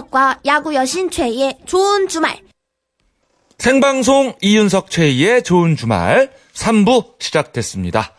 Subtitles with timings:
[0.00, 2.38] 이윤석과 야구 여신 최희의 좋은 주말.
[3.58, 8.14] 생방송 이윤석 최희의 좋은 주말 3부 시작됐습니다.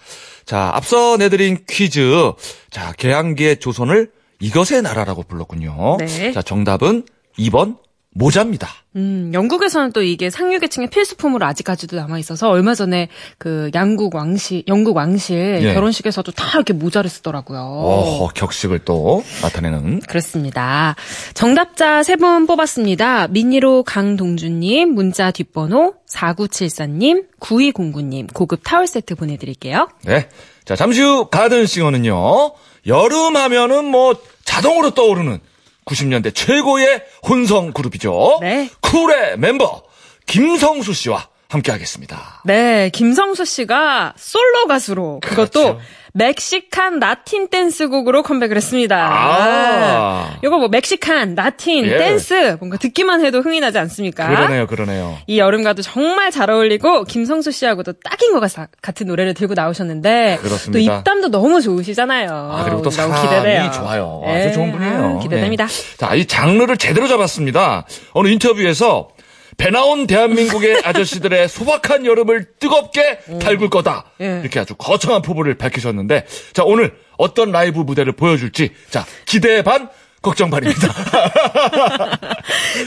[0.46, 2.34] 자, 앞서 내드린 퀴즈.
[2.70, 5.98] 자, 개항기의 조선을 이것의 나라라고 불렀군요.
[5.98, 6.32] 네.
[6.32, 7.06] 자, 정답은
[7.40, 7.78] 2번
[8.14, 8.68] 모자입니다.
[8.98, 13.08] 음, 영국에서는 또 이게 상류계층의 필수품으로 아직까지도 남아 있어서 얼마 전에
[13.38, 15.74] 그 양국 왕실, 영국 왕실 예.
[15.74, 17.60] 결혼식에서도 다 이렇게 모자를 쓰더라고요.
[17.62, 20.02] 어허, 격식을 또 나타내는.
[20.02, 20.96] 그렇습니다.
[21.34, 23.30] 정답자 세 분 뽑았습니다.
[23.30, 29.88] 미니로 강동준님, 문자 뒷번호 4974님, 9209님, 고급 타월 세트 보내드릴게요.
[30.04, 30.28] 네.
[30.66, 32.52] 자, 잠시 후 가든싱어는요.
[32.88, 35.40] 여름 하면은 뭐 자동으로 떠오르는
[35.86, 38.40] 90년대 최고의 혼성 그룹이죠.
[38.42, 38.70] 네.
[38.82, 39.84] 쿨의 멤버
[40.26, 42.42] 김성수 씨와 함께 하겠습니다.
[42.46, 45.80] 네, 김성수 씨가 솔로 가수로 그것도 그렇죠.
[46.14, 48.98] 멕시칸 라틴 댄스 곡으로 컴백을 했습니다.
[49.12, 50.38] 아.
[50.44, 51.98] 이거 뭐 멕시칸 라틴 예.
[51.98, 54.28] 댄스 뭔가 듣기만 해도 흥이 나지 않습니까?
[54.28, 55.18] 그러네요, 그러네요.
[55.28, 60.72] 이 여름과도 정말 잘 어울리고 김성수 씨하고도 딱인 것 같- 같은 노래를 들고 나오셨는데 그렇습니다.
[60.94, 62.30] 또 입담도 너무 좋으시잖아요.
[62.30, 63.72] 아, 그리고 또 너무 기대돼요.
[63.72, 64.22] 좋아요.
[64.28, 65.18] 예, 아주 좋은 분이에요.
[65.18, 65.68] 아, 기대됩니다.
[65.68, 65.98] 네.
[65.98, 67.86] 자, 이 장르를 제대로 잡았습니다.
[68.14, 69.10] 어느 인터뷰에서
[69.58, 74.06] 배 나온 대한민국의 아저씨들의 소박한 여름을 뜨겁게 달굴 거다.
[74.22, 74.40] 예.
[74.42, 79.90] 이렇게 아주 거창한 포부를 밝히셨는데, 자, 오늘 어떤 라이브 무대를 보여줄지, 자, 기대 반,
[80.22, 80.88] 걱정 반입니다.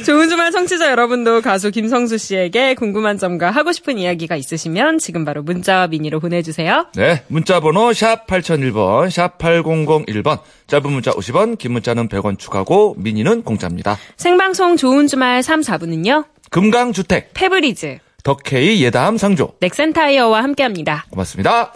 [0.07, 5.42] 좋은 주말 청취자 여러분도 가수 김성수 씨에게 궁금한 점과 하고 싶은 이야기가 있으시면 지금 바로
[5.42, 6.87] 문자와 미니로 보내주세요.
[6.95, 13.42] 네, 문자 번호 샵 8001번, 샵 8001번, 짧은 문자 50원, 긴 문자는 100원 추가고, 미니는
[13.42, 13.98] 공짜입니다.
[14.17, 16.25] 생방송 좋은 주말 3, 4부는요.
[16.50, 19.55] 금강주택, 페브리즈, 덕케이 예담 상조.
[19.61, 21.05] 넥센타이어와 함께합니다.
[21.11, 21.73] 고맙습니다.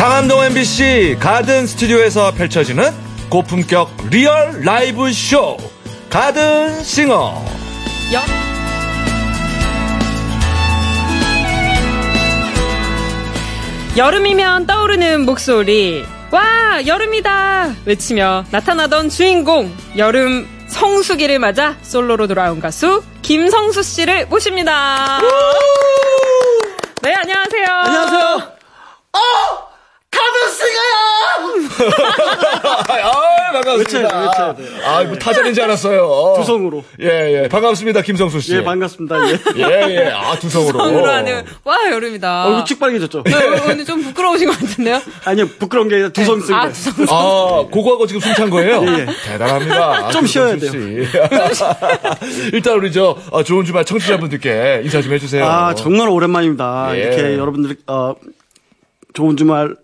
[0.00, 2.90] 상암동 MBC 가든 스튜디오에서 펼쳐지는
[3.28, 5.58] 고품격 real 라이브 쇼
[6.08, 7.44] 가든 싱어
[8.14, 8.49] 여...
[13.96, 16.04] 여름이면 떠오르는 목소리.
[16.30, 17.74] 와, 여름이다!
[17.84, 25.18] 외치며 나타나던 주인공, 여름 성수기를 맞아 솔로로 돌아온 가수, 김성수 씨를 모십니다.
[27.02, 27.66] 네, 안녕하세요.
[27.66, 28.52] 안녕하세요.
[29.12, 29.18] 어!
[32.88, 33.76] 아, 반갑습니다.
[33.78, 34.86] 외쳐야 돼, 외쳐야 돼.
[34.86, 36.34] 아, 뭐 타자인지 알았어요.
[36.38, 36.84] 두성으로.
[37.00, 37.48] 예, 예.
[37.48, 38.54] 반갑습니다, 김성수 씨.
[38.56, 39.16] 예, 반갑습니다.
[39.28, 39.38] 예.
[39.56, 40.10] 예, 예.
[40.12, 40.78] 아, 두성으로.
[40.78, 42.46] 성으로 하는, 와, 여름이다.
[42.46, 43.22] 얼굴 쭉 빨개졌죠?
[43.24, 43.32] 네,
[43.70, 45.00] 오늘 좀 부끄러우신 것 같은데요?
[45.24, 46.72] 아니요, 부끄러운 게 아니라 두성 쓴 아, 거예요.
[46.72, 48.82] 두성 아, 그거하고 지금 숨 찬 거예요?
[48.86, 49.06] 예, 예.
[49.26, 50.10] 대단합니다.
[50.12, 50.66] 좀 쉬어야 씨.
[52.52, 55.44] 일단 우리 저 어, 좋은 주말 청취자분들께 인사 좀 해주세요.
[55.44, 56.90] 아, 정말 오랜만입니다.
[56.94, 56.98] 예.
[57.00, 58.14] 이렇게 여러분들, 어,
[59.12, 59.74] 좋은 주말,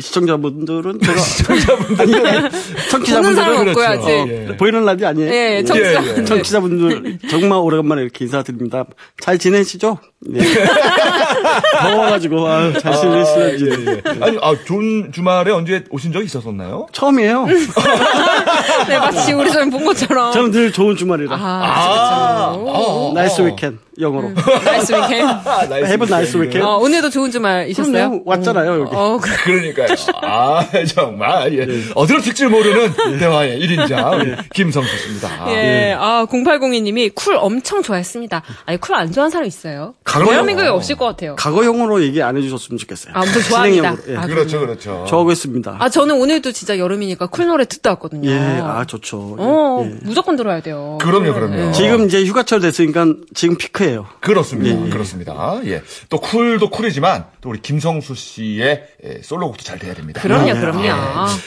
[0.00, 1.18] 시청자분들은 제가.
[1.18, 2.00] 시청자분들.
[2.00, 2.12] 아니,
[2.90, 3.74] 청취자분들은.
[3.74, 3.80] 그렇죠.
[3.82, 4.08] 아직.
[4.08, 4.56] 예.
[4.56, 5.30] 보이는 라디오 아니에요?
[5.32, 6.16] 예, 청취자분들.
[6.16, 6.24] 예, 예.
[6.24, 8.84] 청취자분들 정말 오래간만에 이렇게 인사드립니다.
[9.20, 9.98] 잘 지내시죠?
[10.20, 10.40] 네.
[11.82, 14.24] 더워가지고 아유, 잘 지내시는지 예, 예.
[14.24, 16.86] 아니, 아, 좋은 주말에 언제 오신 적 있었었나요?
[16.92, 17.46] 처음이에요.
[18.88, 20.32] 네, 마치 우리 전에 본 것처럼.
[20.32, 21.36] 저는 늘 좋은 주말이라.
[21.36, 23.12] 아, 아, 그렇죠.
[23.14, 24.32] nice weekend 영어로.
[24.64, 25.26] nice weekend.
[25.86, 26.62] Have a nice weekend.
[26.62, 27.92] 어, 오늘도 좋은 주말이셨어요?
[27.92, 28.22] 그럼요.
[28.24, 28.96] 왔잖아요 여기.
[28.96, 29.36] 어, 그래.
[29.44, 29.86] 그러니까요.
[30.22, 31.66] 아, 정말, 예.
[31.94, 35.50] 어디로 튈줄 모르는 대화의 1인자, 우리 김성수 씨입니다.
[35.52, 38.42] 예, 아, 0802님이 쿨 엄청 좋아했습니다.
[38.64, 39.94] 아니, 쿨 안 좋아하는 사람 있어요?
[40.06, 40.30] 가로요?
[40.30, 41.34] 대한민국에 없을 것 같아요.
[41.36, 43.12] 과거형으로 얘기 안 해주셨으면 좋겠어요.
[43.14, 43.96] 아, 아무튼 좋아합니다.
[43.96, 44.16] 진행형으로, 예.
[44.16, 45.04] 아, 그렇죠, 그렇죠.
[45.08, 45.76] 좋아하고 있습니다.
[45.80, 48.30] 아, 저는 오늘도 진짜 여름이니까 쿨 노래 듣다 왔거든요.
[48.30, 49.36] 예, 아 좋죠.
[49.38, 49.98] 어, 예.
[50.02, 50.96] 무조건 들어야 돼요.
[51.02, 51.72] 그럼요, 그럼요.
[51.72, 54.06] 지금 이제 휴가철 됐으니까 지금 피크예요.
[54.20, 54.90] 그렇습니다.
[54.92, 55.60] 그렇습니다.
[55.64, 55.82] 예.
[56.08, 60.22] 또 쿨도 쿨이지만 또 우리 김성수 씨의 예, 솔로곡도 잘 돼야 됩니다.
[60.22, 60.54] 그럼요, 예.
[60.54, 60.82] 그럼요.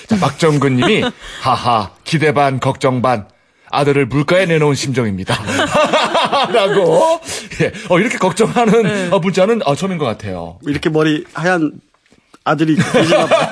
[0.08, 1.04] 자, 박정근 님이
[1.42, 3.28] 하하 기대 반 걱정 반
[3.72, 5.38] 아들을 물가에 내놓은 심정입니다.
[6.54, 7.20] 라고
[7.62, 7.72] 예.
[7.90, 10.60] 어, 이렇게 걱정하는 어, 문자는 어, 처음인 것 같아요.
[10.66, 11.80] 이렇게 머리 하얀
[12.46, 13.52] 아들이 계시나 봐.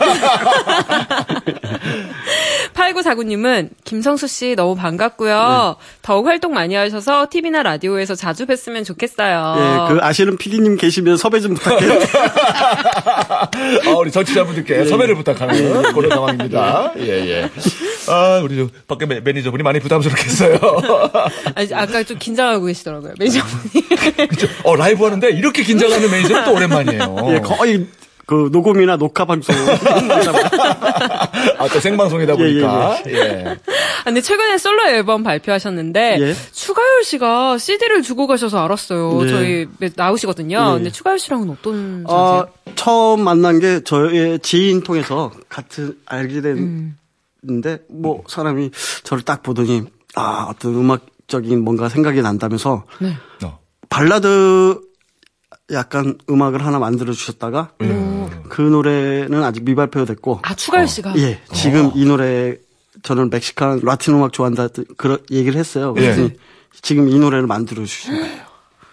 [2.74, 5.76] 8949님은 김성수 씨 너무 반갑고요.
[6.02, 9.56] 더욱 활동 많이 하셔서 TV나 라디오에서 자주 뵀으면 좋겠어요.
[9.58, 11.92] 예, 그 아시는 PD님 계시면 섭외 좀 부탁해요.
[13.86, 16.94] 아, 우리 정치자분들께 섭외를 부탁하는 그런 상황입니다.
[17.00, 17.52] 예, 예.
[18.10, 20.60] 아, 우리 저 밖에 매, 매니저분이 많이 부담스럽겠어요.
[21.56, 23.14] 아니, 아까 좀 긴장하고 계시더라고요.
[23.20, 24.28] 매니저분이.
[24.30, 24.48] 그쵸?
[24.64, 27.16] 어, 라이브 하는데 이렇게 긴장하는 매니저는 또 오랜만이에요.
[27.34, 27.88] 예, 거의
[28.26, 29.56] 그 녹음이나 녹화 방송.
[31.58, 33.02] 아, 또 생방송이다 예, 예, 보니까.
[33.08, 33.46] 예.
[33.48, 36.34] 아, 근데 최근에 솔로 앨범 발표하셨는데 예.
[36.52, 39.24] 추가열 씨가 CD를 주고 가셔서 알았어요.
[39.24, 39.30] 네.
[39.30, 40.58] 저희 매- 나오시거든요.
[40.58, 40.74] 예.
[40.76, 42.76] 근데 추가열 씨랑은 어떤 어, 사이세요?
[42.76, 46.98] 처음 만난 게 저의 지인 통해서 같은 알게 음.
[47.48, 48.72] 됐는데 뭐 사람이
[49.04, 49.84] 저를 딱 보더니
[50.16, 53.16] 아 어떤 음악적인 뭔가 생각이 난다면서 네.
[53.44, 53.60] 어.
[53.90, 54.82] 발라드
[55.72, 57.72] 약간 음악을 하나 만들어 주셨다가
[58.50, 62.58] 그 노래는 아직 미발표가 됐고 아 추가열 씨가 예 지금 이 노래
[63.04, 64.68] 저는 멕시칸 라틴 음악 좋아한다
[64.98, 65.94] 그런 얘기를 했어요.
[65.94, 66.34] 그랬더니
[66.82, 68.48] 지금 이 노래를 만들어 주신 거예요.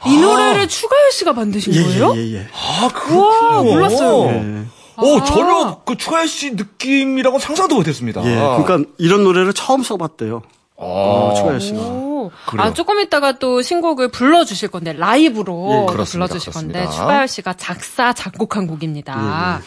[0.06, 2.12] 이 노래를 추가열 씨가 만드신 거예요?
[2.16, 2.48] 예, 예, 예.
[2.52, 3.64] 아, 그렇군요.
[3.64, 4.30] 몰랐어요.
[4.30, 4.64] 예.
[4.98, 5.24] 오, 아.
[5.24, 8.24] 전혀 그 추가열 씨 느낌이라고는 상상도 못했습니다.
[8.24, 10.42] 예, 그러니까 이런 노래를 처음 써봤대요.
[10.76, 11.80] 어, 추가열 씨가.
[12.26, 12.32] 오.
[12.46, 12.66] 그래요.
[12.66, 16.26] 아, 조금 있다가 또 신곡을 불러 주실 건데, 라이브로 예, 그렇습니다.
[16.26, 16.88] 불러 주실 건데.
[16.90, 19.60] 추가열 씨가 작사, 작곡한 곡입니다.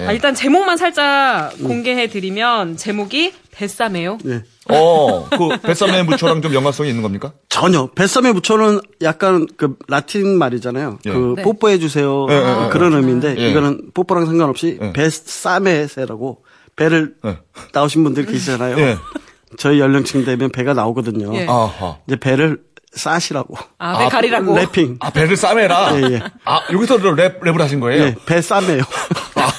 [0.00, 4.18] 예, 아, 일단 제목만 살짝 공개해 드리면, 제목이 뱃사매요.
[4.26, 4.44] 예.
[4.70, 7.32] 어, 그 뱃삼의 무초랑 좀 연관성이 있는 겁니까?
[7.48, 7.86] 전혀.
[7.94, 10.98] 뱃삼의 부처는 약간 그 라틴 말이잖아요.
[11.06, 11.10] 예.
[11.10, 11.42] 그 네.
[11.42, 12.26] 뽀뽀해 주세요.
[12.30, 12.68] 예, 예, 예.
[12.70, 13.50] 그런 의미인데 예.
[13.50, 14.92] 이거는 뽀뽀랑 상관없이 예.
[14.92, 16.44] 뱃삼의 새라고
[16.76, 17.38] 배를 예.
[17.72, 18.76] 나오신 분들 계시잖아요.
[19.52, 19.56] 예.
[19.58, 21.34] 저희 연령층 되면 배가 나오거든요.
[21.36, 21.46] 예.
[21.48, 21.98] 아하.
[22.06, 22.62] 이제 배를
[22.92, 23.54] 싸시라고.
[23.78, 24.54] 아, 배 가리라고.
[24.54, 24.96] wrapping.
[25.00, 26.00] 아, 배를 싸매라?
[26.00, 26.20] 예, 예.
[26.44, 28.02] 아, 여기서 랩, 랩을 하신 거예요?
[28.04, 28.82] 예, 배 싸매요.
[29.34, 29.50] 아,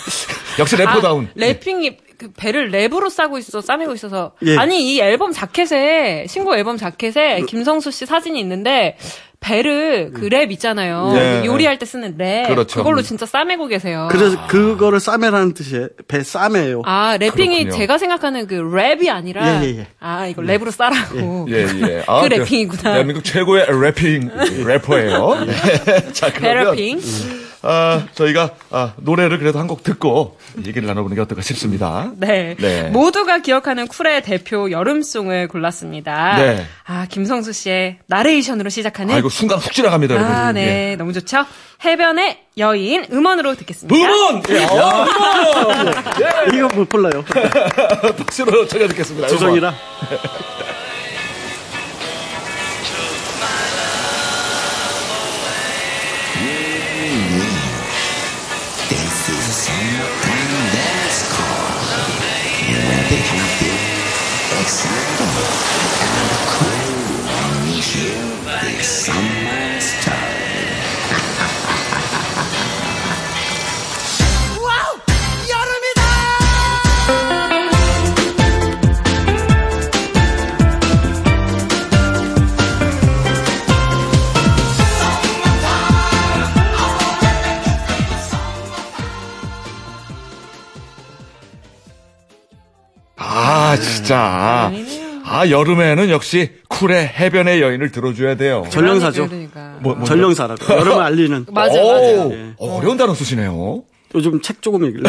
[0.58, 1.26] 역시 래퍼다운.
[1.26, 4.58] 아, wrapping이 그 배를 랩으로 싸고 있어 싸매고 있어서 예.
[4.58, 8.98] 아니 이 앨범 자켓에 신곡 앨범 자켓에 김성수 씨 사진이 있는데
[9.42, 11.40] 배를 그 랩 있잖아요 예.
[11.42, 12.84] 그 요리할 때 쓰는 랩 그렇죠.
[12.84, 14.10] 걸로 진짜 싸매고 계세요.
[14.12, 15.88] 그래서 그거를 싸매라는 뜻이에요.
[16.08, 16.82] 배 싸매요.
[16.86, 17.34] 아 랩핑이
[17.64, 17.72] 그렇군요.
[17.72, 19.88] 제가 생각하는 그 랩이 아니라 예, 예, 예.
[20.00, 22.04] 아 이거 랩으로 싸라고 예, 예.
[22.22, 22.82] 그 래핑이구나.
[22.94, 24.30] 대한민국 최고의 래핑,
[24.66, 25.46] 래퍼예요.
[25.46, 26.12] 네.
[26.14, 26.76] 자, 그러면.
[26.76, 27.00] 배래핑
[27.62, 32.12] 아, 저희가 아, 노래를 그래도 한 곡 듣고 얘기를 나눠보는 게 어떨까 싶습니다.
[32.18, 32.56] 네.
[32.58, 32.90] 네.
[32.90, 36.38] 모두가 기억하는 쿨의 대표 여름송을 골랐습니다.
[36.38, 36.66] 네.
[36.86, 40.34] 아 김성수 씨의 나레이션으로 시작하는 아, 이거 순간 훅 지나갑니다, 여러분.
[40.34, 40.96] 아, 네.
[40.96, 41.46] 너무 좋죠?
[41.86, 43.96] 해변의 여인 음원으로 듣겠습니다.
[43.96, 44.42] 음원!
[44.50, 45.94] 예, 아, 음원!
[46.56, 47.24] 이거 못 불러요.
[47.36, 49.28] 예, 박수로 전해 듣겠습니다.
[49.28, 49.74] 주성이라.
[63.10, 65.20] they have been exiled
[66.02, 67.82] and cool.
[67.82, 68.22] Here
[68.62, 69.59] they summer.
[94.10, 94.72] 진짜.
[95.24, 98.64] 아, 여름에는 역시 쿨의 해변의 여인을 들어줘야 돼요.
[98.72, 99.28] 전령사죠.
[99.28, 99.78] 그러니까.
[99.82, 100.74] 뭐, 뭐, 전령사라고.
[100.74, 101.46] 여름을 알리는.
[101.52, 102.36] 맞아, 오, 맞아.
[102.58, 103.84] 어, 어려운 단어 쓰시네요.
[104.16, 105.08] 요즘 책 조금 읽을래.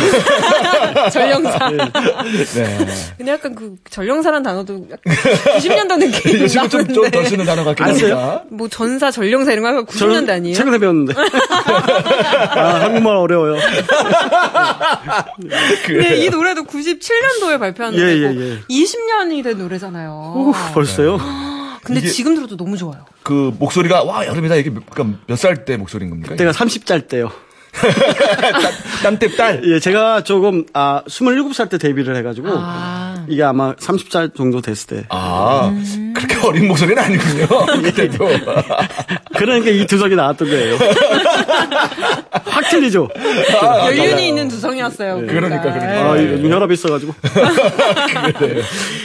[1.10, 1.70] 전령사.
[1.70, 2.82] 네.
[3.16, 5.14] 근데 약간 그 전령사란 단어도 약간
[5.58, 7.10] 90년대 느낌이 요즘은 좀, 좀 나는데.
[7.22, 7.86] 더 쓰는 단어 같긴?
[7.86, 8.44] 합니다.
[8.50, 10.54] 뭐 전사, 전령사 이런 거 하면 90년대 아니에요?
[10.54, 11.14] 최근에 배웠는데.
[12.50, 13.56] 아, 한국말 어려워요.
[15.86, 18.60] 근데 이 노래도 97년도에 발표한 예, 노래고 예, 예.
[18.68, 20.34] 20년이 된 노래잖아요.
[20.36, 21.18] 우, 벌써요?
[21.82, 23.04] 근데 이게- 지금 들어도 너무 좋아요.
[23.22, 24.70] 그 목소리가 와 여름이다 이게
[25.26, 26.36] 몇살 때 목소리인 겁니까?
[26.36, 27.30] 때가 30짤 때요.
[29.02, 29.62] 땀때 딸.
[29.64, 33.00] 예, 제가 조금, 아, 27살 때 데뷔를 해가지고, 아.
[33.28, 35.04] 이게 아마 30살 정도 됐을 때.
[35.08, 36.12] 아 음.
[36.16, 37.46] 그렇게 어린 목소리는 아니군요.
[37.82, 38.28] 그때도.
[39.36, 40.76] 그러니까 이 두석이 나왔던 거예요.
[42.44, 43.08] 확 틀리죠?
[43.86, 45.12] 연륜이 있는 두성이었어요.
[45.12, 46.10] 아, 그러니까, 그러니까.
[46.10, 46.32] 아, 예.
[46.32, 47.14] 요즘 혈압이 있어가지고.
[48.38, 48.62] 그래.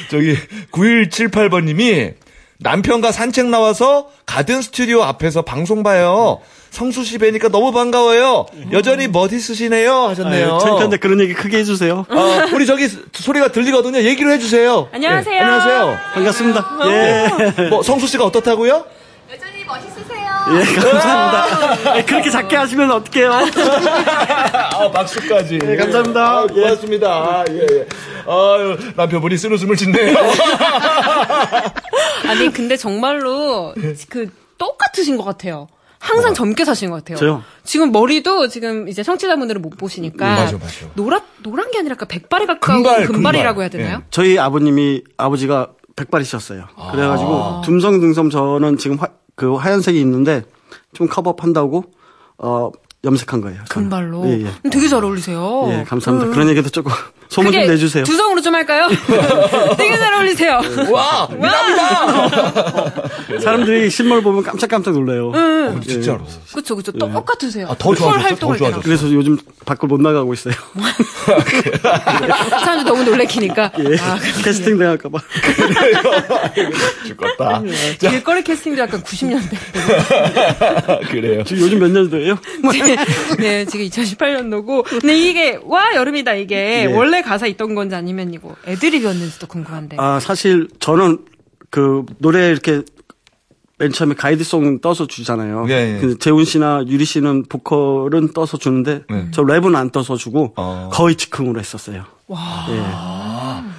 [0.10, 0.36] 저기
[0.72, 2.14] 9178번님이
[2.60, 6.40] 남편과 산책 나와서 가든 스튜디오 앞에서 방송 봐요.
[6.76, 8.48] 성수 씨 뵈니까 너무 반가워요.
[8.74, 10.58] 여전히 멋있으시네요 하셨네요.
[10.60, 12.06] 창피한데 그런 얘기 크게 해주세요.
[12.10, 14.00] 어, 우리 저기 소리가 들리거든요.
[14.00, 14.90] 얘기를 해주세요.
[14.92, 15.36] 안녕하세요.
[15.36, 15.98] 예, 안녕하세요.
[16.16, 16.78] 반갑습니다.
[16.88, 17.62] 예.
[17.70, 18.84] 뭐 성수 씨가 어떻다고요?
[19.32, 20.26] 여전히 멋있으세요.
[20.52, 21.98] 예, 감사합니다.
[21.98, 23.32] 예, 그렇게 작게 하시면 어떡해요?
[24.76, 25.60] 아, 박수까지.
[25.60, 26.40] 네, 감사합니다.
[26.40, 27.46] 아, 고맙습니다.
[27.52, 27.86] 예, 예.
[28.28, 30.14] 아유, 남편분이 쓴 웃음을 짓네요.
[32.28, 33.74] 아니 근데 정말로
[34.10, 35.70] 그 똑같으신 것 같아요.
[36.06, 37.18] 항상 젊게 사신 것 같아요.
[37.18, 37.44] 저요?
[37.64, 40.88] 지금 머리도 지금 이제 청취자분들은 못 보시니까 음, 맞아, 맞아.
[40.96, 43.62] 노란 노란 게 아니라 그 백발에 가까운 금발, 금발, 이라고 금발.
[43.62, 44.04] 해야 되나요?
[44.12, 46.66] 저희 아버님이, 아버지가 백발이셨어요.
[46.92, 50.44] 그래가지고, 듬성듬성 저는 지금 화, 그 하얀색이 있는데,
[50.94, 51.86] 좀 커버업 한다고,
[52.38, 52.70] 어,
[53.04, 53.62] 염색한 거예요.
[53.70, 53.90] 저는.
[53.90, 54.26] 금발로.
[54.28, 54.70] 예, 예.
[54.70, 55.68] 되게 잘 어울리세요.
[55.70, 56.30] 예, 감사합니다.
[56.30, 56.34] 음.
[56.34, 56.92] 그런 얘기도 조금
[57.36, 58.04] 소문 좀 내주세요.
[58.06, 58.88] 두성으로 좀 할까요?
[59.78, 60.62] 되게 잘 어울리세요.
[60.90, 62.92] 와, 미남이다!
[63.42, 65.32] 사람들이 실물 보면 깜짝깜짝 놀래요.
[65.36, 66.26] 어, 진짜로.
[66.54, 66.94] 그쵸, 그쵸.
[66.94, 67.68] 똑같으세요.
[67.70, 68.36] 아, 더 좋아졌어?
[68.36, 68.82] 더 좋아졌어?
[68.82, 70.54] 그래서 요즘 밖을 못 나가고 있어요.
[72.50, 73.72] 사람들 너무 놀래키니까.
[73.80, 73.98] 예.
[74.00, 75.20] 아, 캐스팅 당할까봐.
[77.06, 77.62] 죽었다.
[78.00, 79.58] 길거리 캐스팅도 약간 90년대.
[81.12, 81.44] 그래요.
[81.44, 82.38] 지금 요즘 몇 년도예요?
[83.40, 84.84] 네, 지금 2018년도고.
[85.02, 86.86] 근데 이게, 와, 여름이다, 이게.
[86.88, 86.94] 네.
[86.94, 89.98] 원래 가사 있던 건지 아니면 이거 애드립이었는지도 궁금한데.
[90.00, 91.26] 아, 사실 저는
[91.72, 92.84] 그 노래 이렇게
[93.78, 95.66] 맨 처음에 가이드송 떠서 주잖아요.
[95.70, 96.00] 예, 예.
[96.00, 99.28] 그 재훈 씨나 유리 씨는 보컬은 떠서 주는데 네.
[99.32, 100.90] 저 랩은 안 떠서 주고 어.
[100.94, 102.06] 거의 즉흥으로 했었어요.
[102.70, 102.84] 예.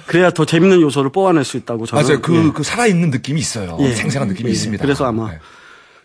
[0.05, 2.03] 그래야 더 재밌는 요소를 뽑아낼 수 있다고 저는.
[2.03, 2.21] 맞아요.
[2.21, 2.51] 그, 예.
[2.53, 3.77] 그 살아있는 느낌이 있어요.
[3.79, 3.93] 예.
[3.93, 4.53] 생생한 느낌이 예.
[4.53, 4.83] 있습니다.
[4.83, 5.39] 그래서 아마 네.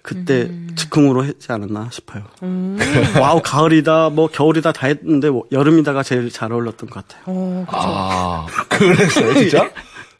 [0.02, 0.68] 그때 음.
[0.74, 2.24] 즉흥으로 했지 않았나 싶어요.
[3.20, 7.22] 와우 가을이다 뭐 겨울이다 다 했는데 뭐 여름이다가 제일 잘 어울렸던 것 같아요.
[7.26, 7.78] 어, 그쵸.
[7.80, 9.70] 아, 그랬어요, 진짜?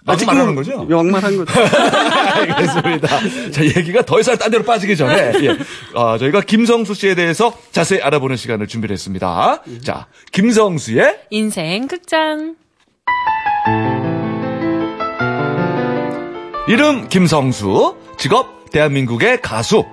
[0.04, 0.86] 아직 말하는 거죠?
[0.90, 1.52] 영말한 거죠.
[1.62, 3.08] 알겠습니다.
[3.52, 5.56] 자, 얘기가 더 이상 딴 데로 빠지기 전에, 예.
[5.94, 9.62] 아, 저희가 김성수 씨에 대해서 자세히 알아보는 시간을 준비를 했습니다.
[9.84, 12.56] 자, 김성수의 인생 극장.
[16.66, 19.84] 이름 김성수, 직업 대한민국의 가수,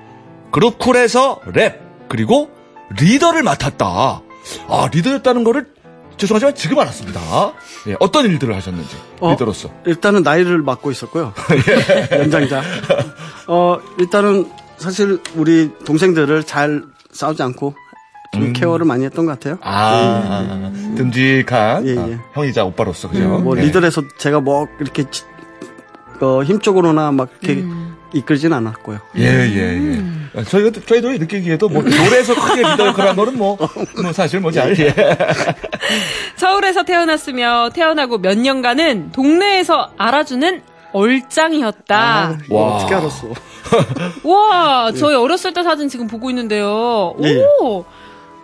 [0.52, 2.50] 그룹 쿨에서 랩, 그리고
[3.00, 3.86] 리더를 맡았다.
[4.68, 5.68] 아, 리더였다는 거를
[6.18, 7.22] 죄송하지만 지금 알았습니다.
[7.88, 9.32] 예, 어떤 일들을 하셨는지, 어?
[9.32, 9.70] 리더로서.
[9.86, 11.34] 일단은 나이를 맡고 있었고요.
[12.12, 12.20] 예.
[12.20, 12.62] 연장자.
[13.48, 17.74] 어, 일단은 사실 우리 동생들을 잘 싸우지 않고
[18.34, 19.58] 좀 케어를 많이 했던 것 같아요.
[19.62, 22.20] 아, 듬직한 예, 아, 예.
[22.34, 23.28] 형이자 오빠로서, 그죠?
[23.40, 23.62] 뭐 예.
[23.62, 25.24] 리더에서 제가 뭐 이렇게 지-
[26.22, 27.64] 어, 힘적으로나 막 이렇게
[28.14, 29.00] 이끌진 않았고요.
[29.18, 29.98] 예, 예,
[30.36, 30.44] 예.
[30.44, 33.58] 저희도, 저희도 느끼기에도 뭐, 노래에서 크게 리더 역할을 한 거는 뭐,
[34.02, 34.94] 뭐 사실 뭐 잘, 예.
[36.36, 40.62] 서울에서 태어났으며 태어나고 몇 년간은 동네에서 알아주는
[40.92, 41.98] 얼짱이었다.
[41.98, 42.76] 아, 와.
[42.76, 43.28] 어떻게 알았어?
[44.24, 47.16] 와, 저희 어렸을 때 사진 지금 보고 있는데요.
[47.24, 47.44] 예, 예.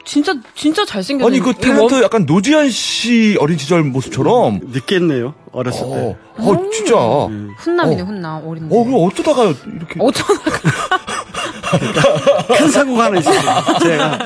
[0.05, 1.27] 오, 진짜 진짜 잘생겼네.
[1.27, 5.33] 아니, 그 탤런트 약간 노지현 씨 어린 시절 모습처럼, 늦게 했네요.
[5.51, 6.17] 어렸을 어, 때.
[6.43, 6.93] 어, 진짜.
[6.95, 8.05] 어, 훈남이네, 어.
[8.05, 8.69] 훈남 어린데.
[8.69, 9.95] 그럼 어쩌다가 이렇게.
[9.99, 10.59] 어쩌다가
[12.57, 13.39] 큰 사고가 하나 있어요.
[13.81, 14.19] 제가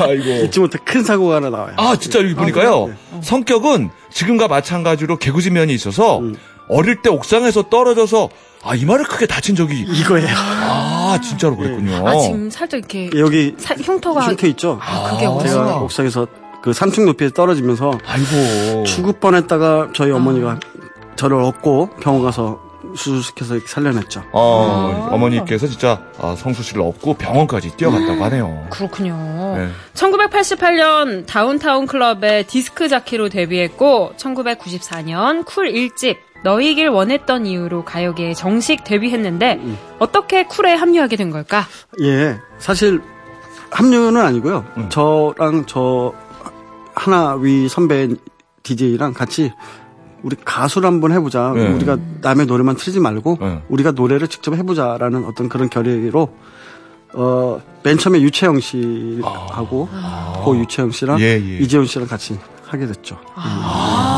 [0.00, 0.44] 아이고.
[0.44, 1.72] 잊지 못해 큰 사고가 하나 나와요.
[1.76, 2.94] 아, 진짜 여기 보니까요.
[3.22, 6.20] 성격은 지금과 마찬가지로 개구진 면이 있어서,
[6.68, 8.28] 어릴 때 옥상에서 떨어져서,
[8.64, 10.26] 아, 이마를 크게 다친 적이, 이거예요.
[10.36, 12.06] 아, 진짜로 그랬군요.
[12.08, 14.78] 아 지금 살짝 이렇게 여기 사- 흉터가 흉터 있죠?
[14.82, 15.38] 아, 그게 아.
[15.46, 16.26] 제가 옥상에서
[16.62, 18.84] 그 3층 높이에 떨어지면서 아이고.
[18.84, 20.58] 죽을 뻔했다가 저희 어머니가
[21.16, 22.58] 저를 업고 병원 가서
[22.96, 24.22] 수술시켜서 이렇게 살려냈죠.
[24.32, 28.66] 어, 어머니께서 진짜 아, 성수 씨를 업고 병원까지 뛰어갔다고 하네요.
[28.70, 29.54] 그렇군요.
[29.56, 29.68] 네.
[29.94, 39.60] 1988년 다운타운 클럽의 디스크 자키로 데뷔했고 1994년 쿨 1집 너이길 원했던 이유로 가요계에 정식 데뷔했는데
[39.98, 41.64] 어떻게 쿨에 합류하게 된 걸까?
[42.02, 43.02] 예, 사실
[43.70, 44.64] 합류는 아니고요.
[44.76, 44.88] 음.
[44.90, 46.12] 저랑 저
[46.94, 48.08] 하나 위 선배
[48.62, 49.52] DJ랑 같이
[50.22, 51.52] 우리 가수를 한번 해보자.
[51.54, 51.68] 네.
[51.68, 53.62] 우리가 남의 노래만 틀지 말고 네.
[53.68, 56.28] 우리가 노래를 직접 해보자라는 어떤 그런 결의로
[57.14, 59.88] 어, 맨 처음에 유채영 씨하고
[60.42, 61.20] 고 유채영 씨랑 아.
[61.20, 61.58] 예, 예.
[61.58, 63.18] 이재훈 씨랑 같이 하게 됐죠.
[63.34, 64.13] 아,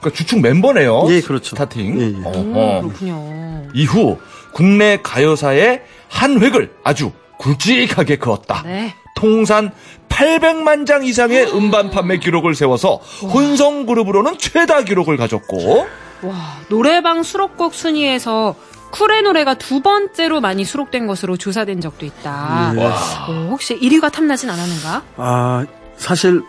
[0.00, 1.06] 그러니까 주축 멤버네요.
[1.10, 1.50] 예, 그렇죠.
[1.50, 2.00] 스타팅.
[2.00, 2.24] 예, 예.
[2.24, 2.80] 어허.
[2.82, 3.64] 그렇군요.
[3.74, 4.18] 이후
[4.52, 8.62] 국내 가요사의 한 획을 아주 굵직하게 그었다.
[8.64, 8.94] 네.
[9.14, 9.72] 통산
[10.08, 12.96] 800만 장 이상의 음반 판매 기록을 세워서
[13.32, 15.86] 혼성 그룹으로는 최다 기록을 가졌고
[16.22, 16.34] 와,
[16.68, 18.54] 노래방 수록곡 순위에서
[18.90, 22.72] 쿨의 노래가 두 번째로 많이 수록된 것으로 조사된 적도 있다.
[22.76, 22.80] 예.
[22.84, 25.02] 어, 혹시 1위가 탐나진 않았는가?
[25.16, 26.42] 아, 사실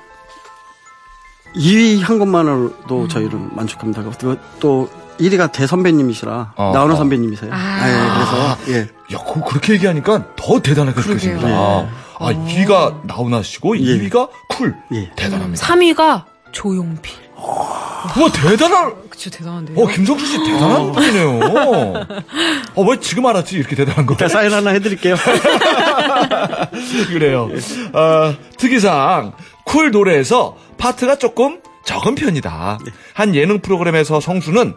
[1.56, 3.08] 2위 한 것만으로도 음.
[3.10, 4.04] 저희는 만족합니다.
[4.04, 4.90] 그리고 또
[5.20, 6.98] 1위가 대선배님이시라 어, 나오는 어.
[6.98, 7.52] 선배님이세요.
[7.54, 7.88] 아.
[7.88, 9.16] 예, 그래서 예.
[9.16, 11.42] 야, 그, 그렇게 얘기하니까 더 대단하게 느껴집니다.
[11.42, 11.90] 그러게요.
[12.20, 13.82] 아, 2위가 나훈아 씨고 예.
[13.82, 14.76] 2위가 쿨.
[14.94, 15.12] 예.
[15.16, 15.66] 대단합니다.
[15.66, 17.30] 3위가 조용필.
[17.36, 19.80] 와, 대단한, 그쵸, 대단한데요?
[19.80, 21.40] 어, 김성수 씨 대단한 분이네요.
[22.76, 23.56] 어, 왜 지금 알았지?
[23.58, 24.16] 이렇게 대단한 거.
[24.18, 25.16] 제가 사인 하나 해드릴게요.
[27.08, 27.50] 그래요.
[27.94, 29.34] 어, 특이상
[29.70, 32.80] 쿨 노래에서 파트가 조금 적은 편이다.
[33.14, 34.74] 한 예능 프로그램에서 성수는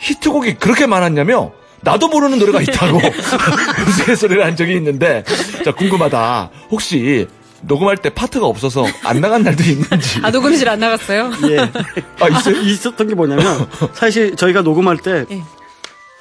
[0.00, 2.98] 히트곡이 그렇게 많았냐며 나도 모르는 노래가 있다고
[3.88, 5.24] 우스갯소리를 한 적이 있는데
[5.64, 6.50] 자 궁금하다.
[6.70, 7.26] 혹시
[7.62, 10.20] 녹음할 때 파트가 없어서 안 나간 날도 있는지.
[10.22, 11.30] 아, 녹음실 안 나갔어요?
[11.48, 11.58] 예.
[12.20, 12.56] 아, 있어요?
[12.60, 15.42] 있었던 게 뭐냐면 사실 저희가 녹음할 때 예.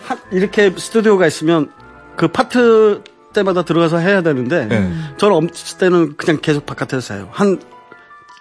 [0.06, 1.72] 하- 이렇게 스튜디오가 있으면
[2.16, 4.92] 그 파트 때마다 들어가서 해야 되는데 네.
[5.18, 7.30] 저는 없을 때는 그냥 계속 바깥에서 해요.
[7.34, 7.60] 한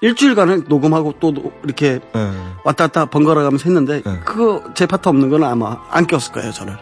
[0.02, 2.30] 일주일간은 녹음하고 또 노- 이렇게 네.
[2.64, 4.20] 왔다 갔다 번갈아 가면서 했는데 네.
[4.24, 6.76] 그거 제 파트 없는 거는 아마 안 꼈을 거예요 저를.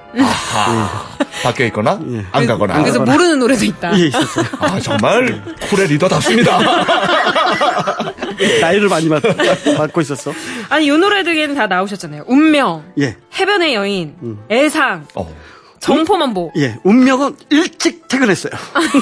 [1.42, 2.24] 밖에 있거나 예.
[2.32, 2.80] 안 가거나.
[2.80, 3.98] 그래서 모르는 노래도 있다.
[3.98, 4.44] 예 있었어요.
[4.58, 6.58] 아 정말 쿨의 리더답습니다.
[8.60, 9.22] 나이를 많이 받,
[9.76, 10.32] 받고 있었어.
[10.68, 12.24] 아니, 요 노래 들에는 다 나오셨잖아요.
[12.26, 13.16] 운명, 예.
[13.38, 14.16] 해변의 여인,
[14.50, 15.32] 애상, 어.
[15.84, 16.52] 정포만보.
[16.56, 18.52] 예, 운명은 일찍 퇴근했어요.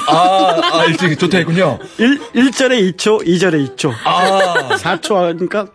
[0.09, 1.79] 아, 아 일찍 조퇴했군요.
[1.97, 3.93] 1, 1절에 2초, 2절에 2초.
[4.03, 5.67] 아, 4초 하니까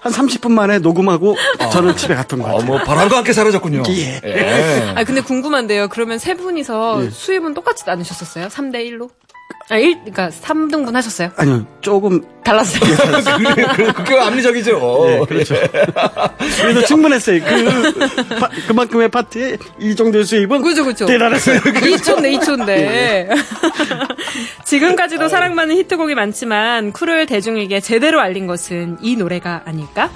[0.00, 1.36] 한 30분 만에 녹음하고
[1.72, 2.66] 저는 집에 갔던 것 어, 같아요.
[2.66, 3.82] 뭐 바람과 함께 사라졌군요.
[3.88, 4.20] 예.
[4.24, 4.92] 예.
[4.94, 5.88] 아, 근데 궁금한데요.
[5.88, 8.48] 그러면 세 분이서 수입은 똑같이 나누셨었어요?
[8.48, 9.10] 3대 1로?
[9.68, 11.30] 아, 1, 그러니까 3등분 하셨어요?
[11.36, 12.80] 아니요, 조금 달랐어요.
[13.54, 15.06] 그래, 그, 그, 합리적이죠.
[15.08, 15.54] 예, 그렇죠.
[16.60, 17.42] 그래도 충분했어요.
[17.44, 21.06] 그 파- 그만큼의 파트에 이 정도의 수입은 그죠, 그죠.
[21.06, 21.60] 대단했어요.
[21.60, 23.28] 2초인데, 2초인데.
[24.64, 30.10] 지금까지도 사랑받는 히트곡이 많지만 쿨을 대중에게 제대로 알린 것은 이 노래가 아닐까?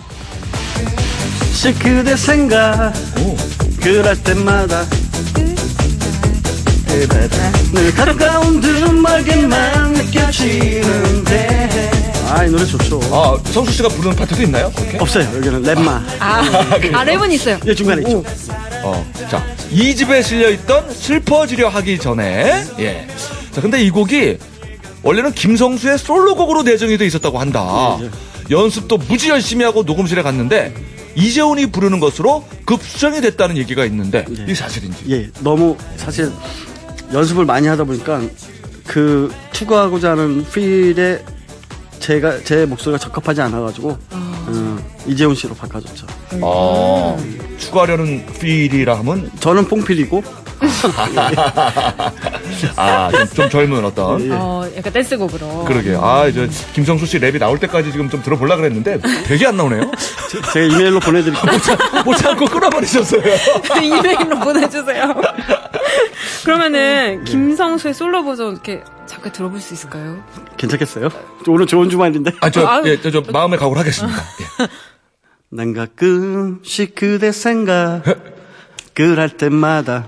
[1.52, 2.92] 시 그대 생각
[3.82, 4.84] 그럴 때마다
[7.72, 11.90] 늘 가까운 듯 멀게만 느껴지는데
[12.30, 14.70] 아이 노래 좋죠 아, 성수 씨가 부르는 파트도 있나요?
[14.74, 14.98] 그렇게?
[14.98, 15.88] 없어요 여기는 랩마
[16.18, 16.42] 아,
[16.92, 17.58] 아 랩은 있어요.
[17.66, 18.22] 예 중간에 있죠
[18.82, 23.04] 어, 자, 이 집에 실려있던 슬퍼지려 하기 전에, 예.
[23.50, 24.38] 자, 근데 이 곡이
[25.02, 27.98] 원래는 김성수의 솔로곡으로 내정이 돼 있었다고 한다.
[28.50, 30.74] 연습도 무지 열심히 하고 녹음실에 갔는데,
[31.14, 35.04] 이재훈이 부르는 것으로 급수정이 됐다는 얘기가 있는데, 이게 사실인지.
[35.10, 36.30] 예 너무 사실
[37.12, 38.20] 연습을 많이 하다 보니까
[38.86, 41.22] 그 추구하고자 하는 필에
[41.98, 46.06] 제가 제 목소리가 적합하지 않아가지고 어, 이재훈 씨로 바꿔줬죠.
[46.42, 47.18] 어,
[47.58, 50.22] 추가하려는 필이라 하면, 저는 뽕필이고
[52.76, 54.30] 아, 좀, 좀 젊은 어떤.
[54.32, 55.64] 어, 약간 댄스곡으로.
[55.64, 55.96] 그러게.
[56.00, 59.90] 아, 저, 김성수 씨 랩이 나올 때까지 지금 좀 들어보려고 그랬는데, 되게 안 나오네요.
[60.52, 61.52] 제 가 이메일로 보내드릴게요
[62.04, 63.22] 못 참고 끊어버리셨어요.
[63.82, 65.14] 이메일로 보내주세요.
[66.44, 70.22] 그러면은 김성수의 솔로 버전 이렇게 잠깐 들어볼 수 있을까요?
[70.56, 71.08] 괜찮겠어요?
[71.48, 72.82] 오늘 좋은 주말인데 아, 저, 아유.
[72.86, 74.18] 예, 저, 저 마음의 각오를 하겠습니다.
[74.62, 74.66] 예.
[75.50, 78.02] 난 가끔씩 그대 생각
[78.94, 80.06] 그럴 때마다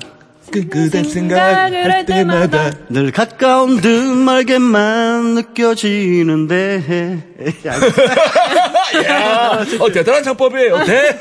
[0.50, 7.18] 그, 그대 생각을 할 때마다 늘 가까운 듯 멀게만 느껴지는데
[9.06, 10.84] 야, 어, 대단한 창법이에요.
[10.84, 11.18] 대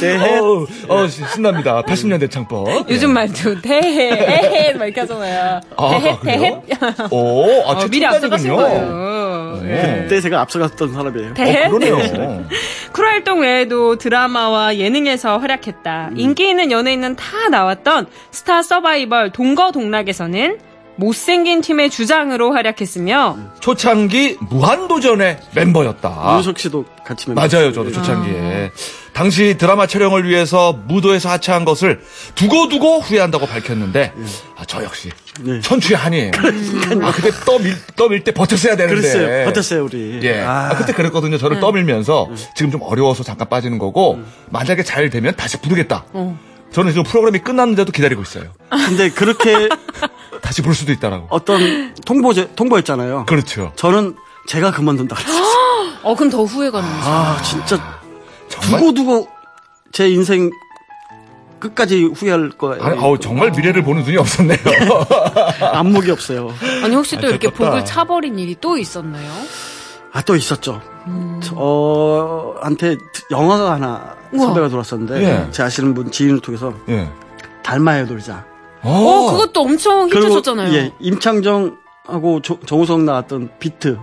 [0.00, 0.38] 네.
[0.38, 1.82] 어, 어, 시- 신납니다.
[1.82, 2.68] 80년대 창법.
[2.90, 5.60] 요즘 말도 대해, 막 이렇게 하잖아요.
[5.76, 6.18] 아, 대해?
[6.22, 6.56] 대해.
[7.10, 9.25] 오, 아, 어, 미리 앞서가신 최첨단이군요.
[9.60, 9.82] 거예요.
[9.82, 10.02] 네.
[10.02, 11.34] 그때 제가 앞서갔던 사람이에요.
[11.34, 11.66] 대해.
[11.66, 12.44] 어, 그러네요.
[12.92, 16.08] 쿨 활동 외에도 드라마와 예능에서 활약했다.
[16.12, 16.18] 음.
[16.18, 20.58] 인기 있는 연예인은 다 나왔던 스타 서바이벌 동거동락에서는
[20.96, 26.34] 못생긴 팀의 주장으로 활약했으며 초창기 무한도전의 멤버였다.
[26.36, 27.40] 윤석 씨도 같이 멤버.
[27.46, 28.72] 맞아요, 저도 초창기에.
[29.12, 32.00] 당시 드라마 촬영을 위해서 무도에서 하차한 것을
[32.34, 34.12] 두고두고 후회한다고 밝혔는데,
[34.56, 35.60] 아, 저 역시 네.
[35.60, 36.32] 천추의 한이에요.
[37.02, 39.00] 아, 그때 떠밀, 떠밀 때 버텼어야 되는데.
[39.00, 39.44] 그랬어요.
[39.46, 40.20] 버텼어요 우리.
[40.22, 40.40] 예.
[40.40, 41.38] 아, 그때 그랬거든요.
[41.38, 44.18] 저를 떠밀면서 지금 좀 어려워서 잠깐 빠지는 거고,
[44.50, 46.04] 만약에 잘 되면 다시 부르겠다.
[46.72, 48.50] 저는 지금 프로그램이 끝났는데도 기다리고 있어요.
[48.68, 49.68] 근데 그렇게
[50.46, 51.26] 다시 부를 수도 있다라고.
[51.30, 53.26] 어떤 통보제 통보했잖아요.
[53.26, 53.72] 그렇죠.
[53.74, 54.14] 저는
[54.46, 55.42] 제가 그만둔다 그랬어요.
[56.04, 56.94] 어 그럼 더 후회가 나죠.
[57.10, 57.98] 아 진짜
[58.48, 58.78] 정말?
[58.80, 59.28] 두고 두고
[59.90, 60.50] 제 인생
[61.58, 62.80] 끝까지 후회할 거예요.
[62.84, 64.58] 아니, 어우, 정말 미래를 보는 눈이 없었네요.
[65.72, 66.54] 안목이 없어요.
[66.84, 67.70] 아니 혹시 또 이렇게 안타깝다.
[67.70, 69.28] 복을 차버린 일이 또 있었나요?
[70.12, 70.80] 아 또 있었죠.
[71.42, 72.96] 저한테
[73.32, 74.46] 영화가 하나 우와.
[74.46, 75.50] 섭외가 들어왔었는데 예.
[75.50, 77.10] 제 아시는 분 지인을 통해서 예.
[77.64, 78.44] 달마야 놀자.
[78.86, 80.72] 어 그것도 엄청 히트셨잖아요.
[80.74, 83.98] 예, 임창정하고 조- 정우성 나왔던 비트.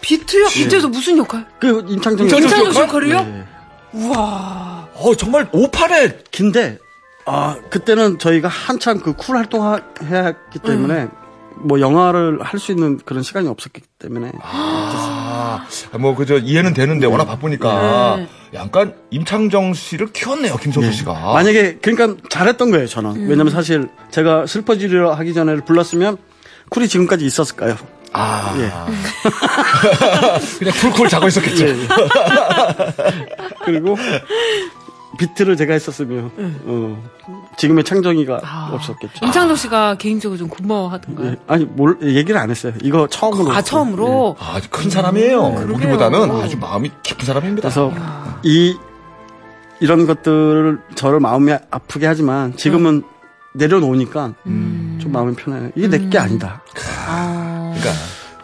[0.00, 0.46] 비트요?
[0.48, 1.46] 비트에서 무슨 역할?
[1.58, 2.82] 그 임창정 임창정 역할?
[2.84, 3.22] 역할이요?
[3.24, 3.44] 네.
[3.92, 4.88] 우와.
[4.94, 6.78] 어, 정말 오판에 근데
[7.24, 9.80] 아 그때는 저희가 한참 그 쿨 활동해야
[10.26, 11.08] 했기 때문에
[11.58, 15.66] 뭐 영화를 할 수 있는 그런 시간이 없었기 때문에 아,
[15.98, 18.28] 뭐, 그저, 이해는 되는데, 워낙 바쁘니까, 네.
[18.54, 21.32] 약간, 임창정 씨를 키웠네요, 김성수 씨가.
[21.34, 26.16] 만약에 그러니까 잘했던 거예요 저는 왜냐면 사실 제가 슬퍼지려 하기 전에 불렀으면
[26.70, 27.76] 쿨이 지금까지 있었을까요?
[28.12, 28.54] 아.
[28.58, 28.70] 예.
[30.58, 31.66] 그냥 쿨쿨 자고 있었겠죠.
[31.68, 31.76] 예.
[33.64, 33.96] 그리고
[35.16, 36.30] 비트를 제가 했었으면
[36.64, 37.02] 어,
[37.56, 38.40] 지금의 창정이가
[38.72, 39.24] 없었겠죠.
[39.24, 41.30] 임창정 씨가 개인적으로 좀 고마워하던가요?
[41.32, 41.36] 예.
[41.46, 42.72] 아니 뭘 얘기를 안 했어요.
[42.82, 43.52] 이거 처음으로.
[43.52, 44.36] 아 처음으로.
[44.38, 45.54] 아, 아주 큰 사람이에요.
[45.54, 45.76] 그러게요.
[45.76, 47.62] 우리보다는 아주 마음이 깊은 사람입니다.
[47.62, 47.92] 그래서
[48.42, 48.76] 이
[49.80, 53.02] 이런 것들을 저를 마음이 아프게 하지만 지금은
[53.54, 54.98] 내려놓으니까 음.
[55.00, 55.70] 좀 마음이 편해요.
[55.74, 56.62] 이게 내게 아니다.
[57.08, 57.90] 아, 그러니까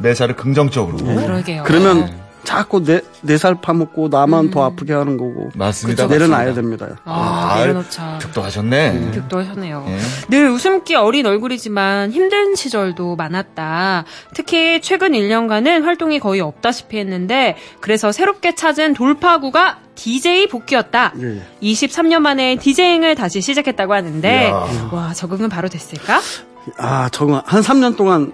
[0.01, 0.97] 매사를 긍정적으로.
[0.97, 1.65] 그러게요.
[1.67, 5.51] 그러면 자꾸 내 내살 파먹고 나만 더 아프게 하는 거고.
[5.55, 6.07] 맞습니다.
[6.07, 6.55] 내려놔야 맞습니다.
[6.87, 7.01] 됩니다.
[7.05, 8.19] 아, 내려놓자.
[8.21, 9.11] 득도하셨네.
[9.13, 9.87] 득도하셨네요.
[9.89, 9.99] 예.
[10.29, 14.05] 늘 웃음기 어린 얼굴이지만 힘든 시절도 많았다.
[14.35, 21.13] 특히 최근 1년간은 활동이 거의 없다시피 했는데 그래서 새롭게 찾은 돌파구가 DJ 복귀였다.
[21.21, 21.43] 예, 예.
[21.63, 24.89] 23년 만에 디제잉을 다시 시작했다고 하는데 이야.
[24.91, 26.21] 와 적응은 바로 됐을까?
[26.79, 28.33] 아, 적응 한 3년 동안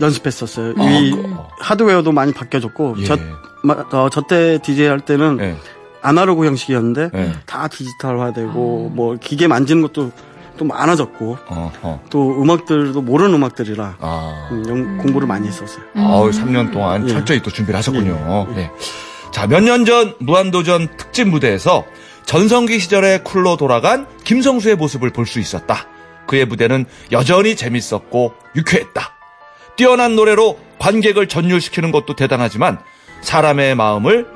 [0.00, 0.72] 연습했었어요.
[0.78, 1.14] 이
[1.60, 3.04] 하드웨어도 많이 바뀌어졌고 예.
[3.04, 3.16] 저,
[3.62, 5.56] 마- 어, 저때 DJ 할 때는 예.
[6.02, 7.32] 아날로그 형식이었는데 예.
[7.46, 10.10] 다 디지털화되고 뭐 기계 만지는 것도
[10.56, 12.02] 또 많아졌고 어, 어.
[12.10, 14.48] 또 음악들도 모르는 음악들이라 아.
[14.52, 15.84] 음, 영- 공부를 많이 했었어요.
[15.96, 17.12] 아우, 3년 동안 예.
[17.12, 18.46] 철저히 또 준비를 하셨군요.
[18.56, 18.70] 예.
[19.32, 21.84] 자, 몇 년 전 무한도전 특집 무대에서
[22.24, 25.86] 전성기 시절의 쿨로 돌아간 김성수의 모습을 볼 수 있었다.
[26.26, 29.13] 그의 무대는 여전히 재밌었고 유쾌했다.
[29.76, 32.78] 뛰어난 노래로 관객을 전율시키는 것도 대단하지만
[33.22, 34.26] 사람의 마음을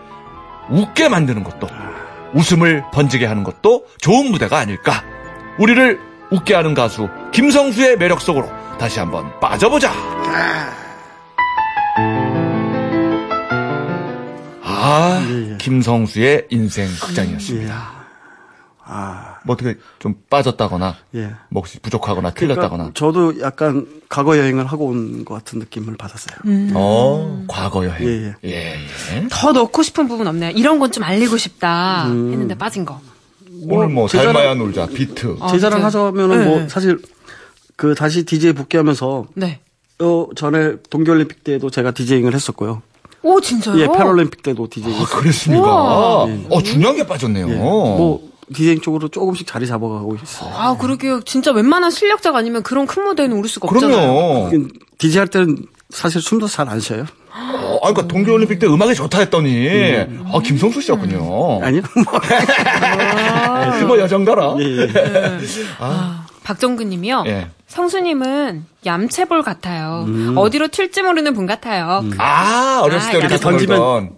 [0.70, 1.68] 웃게 만드는 것도
[2.34, 5.04] 웃음을 번지게 하는 것도 좋은 무대가 아닐까.
[5.58, 5.98] 우리를
[6.30, 8.48] 웃게 하는 가수 김성수의 매력 속으로
[8.78, 9.92] 다시 한번 빠져보자.
[14.62, 15.56] 아, 예, 예.
[15.58, 17.97] 김성수의 인생 극장이었습니다.
[18.88, 18.92] 예.
[18.92, 21.30] 아, 뭐 어떻게 좀 빠졌다거나, 예.
[21.50, 22.90] 뭐 혹시 부족하거나 틀렸다거나.
[22.92, 26.38] 그러니까 저도 약간 과거 여행을 하고 온 것 같은 느낌을 받았어요.
[26.74, 28.08] 어, 과거 여행.
[28.08, 29.28] 예, 예, 예.
[29.30, 30.52] 더 넣고 싶은 부분 없나요?
[30.52, 32.98] 이런 건 좀 알리고 싶다 했는데 빠진 거.
[33.68, 35.36] 오늘 뭐 제자랑- 달마야 놀자, 비트.
[35.40, 35.84] 아, 제 자랑?
[35.84, 36.68] 하자면은 네, 뭐 네.
[36.68, 36.98] 사실
[37.76, 39.60] 그 다시 DJ 복귀하면서 네.
[40.00, 42.82] 어 전에 동계올림픽 때도 제가 DJing을 했었고요.
[43.22, 43.78] 오 진짜요?
[43.80, 44.96] 예, 패럴림픽 때도 디제잉.
[44.98, 45.62] 아, 그랬습니까?
[45.66, 46.22] 우와.
[46.50, 47.48] 어, 중요한 게 빠졌네요.
[47.50, 47.54] 예.
[47.54, 50.52] 뭐 디제잉 쪽으로 조금씩 자리 잡아가고 있어요.
[50.54, 51.22] 아 그러게요.
[51.22, 54.48] 진짜 웬만한 실력자가 아니면 그런 큰 무대에는 오를 수가 없잖아요.
[54.50, 54.68] 그럼요.
[54.98, 57.04] 디제이 할 때는 사실 숨도 잘 안 쉬어요.
[57.30, 59.68] 어, 아, 그러니까 동계올림픽 때 음악이 좋다 했더니,
[60.32, 61.60] 아, 김성수 씨였군요.
[61.62, 61.82] 아니요.
[63.80, 64.56] 예, 뭐 여정가라.
[64.60, 64.88] 예, 예.
[66.42, 67.24] 박정근님이요.
[67.26, 67.48] 예.
[67.66, 70.06] 성수님은 얌체볼 같아요.
[70.36, 72.02] 어디로 튈지 모르는 분 같아요.
[72.18, 73.78] 아, 어렸을 아, 때 같이 던지면.
[73.78, 74.16] 던지면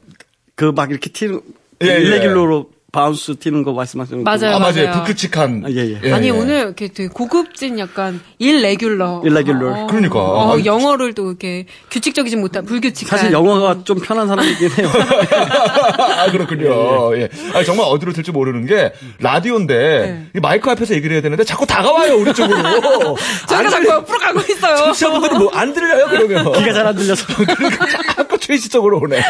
[0.55, 1.41] 그 막 이렇게 튀는
[1.83, 1.93] 예, 예.
[2.01, 4.31] irregular로 bounce 튀는 거 말씀하시는 거.
[4.31, 4.57] 맞아요.
[4.57, 4.87] 아, 맞아요.
[4.87, 4.93] 맞아요.
[5.05, 5.63] 불규칙한.
[5.67, 6.13] 아, 예, 예.
[6.13, 9.23] 아니 오늘 이렇게 되게 고급진 약간 일레귤러.
[9.25, 9.87] 일레귤러.
[9.87, 10.19] 그러니까.
[10.21, 13.19] 어, 아니, 영어를 또 이렇게 규칙적이지 못한 불규칙한.
[13.19, 14.89] 사실 영어가 좀 편한 사람이긴 해요.
[16.19, 17.17] 아, 그렇군요.
[17.17, 17.29] 예.
[17.55, 22.17] 아니, 정말 어디로 들지 모르는 게, 라디오인데, 이 마이크 앞에서 얘기를 해야 되는데, 자꾸 다가와요,
[22.17, 22.59] 우리 쪽으로.
[23.49, 24.77] 저희가 안 자꾸 옆으로 가고 있어요.
[24.77, 26.53] 청취자분들이 뭐, 안 들려요, 그러면.
[26.59, 27.27] 귀가 잘 안 들려서.
[27.45, 29.21] 그러니까 자꾸 최씨 쪽으로 오네.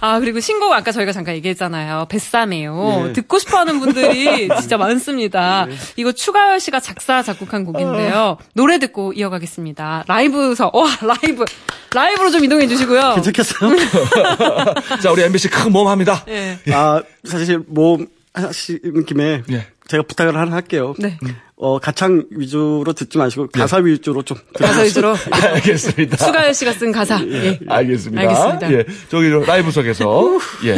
[0.00, 2.06] 아 그리고 신곡 아까 저희가 잠깐 얘기했 잖아요.
[2.08, 3.06] 뱃삼이에요.
[3.08, 3.12] 예.
[3.12, 5.66] 듣고 싶어 하는 분들이 진짜 많습니다.
[5.96, 8.38] 이거 추가열 씨가 작사 작곡한 곡인데요.
[8.54, 10.04] 노래 듣고 이어가겠습니다.
[10.06, 11.44] 라이브서 와 라이브
[11.92, 13.14] 라이브로 좀 이동해 주시고요.
[13.16, 13.76] 괜찮겠어요?
[15.02, 16.24] 자, 우리 MBC 큰 모험 합니다.
[16.28, 16.58] 예.
[16.72, 17.98] 아, 사실 뭐
[18.32, 19.66] 하시는 김에 예.
[19.88, 20.94] 제가 부탁을 하나 할게요.
[20.98, 21.18] 네.
[21.56, 26.16] 어, 가창 위주로 듣지 마시고 가사 위주로 좀 가사 위주로 알겠습니다.
[26.18, 27.20] 추가열 씨가 쓴 가사.
[27.26, 27.58] 예.
[27.66, 28.20] 알겠습니다.
[28.22, 28.72] 알겠습니다.
[28.72, 28.84] 예.
[29.08, 30.76] 저기 저 라이브 속에서 예.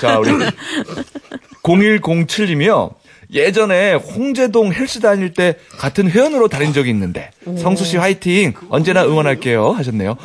[0.00, 0.30] 자, 우리
[1.62, 2.94] 0107님이요.
[3.32, 9.72] 예전에 홍제동 헬스 다닐 때 같은 회원으로 다닌 적이 있는데 성수 씨 화이팅 언제나 응원할게요
[9.72, 10.16] 하셨네요.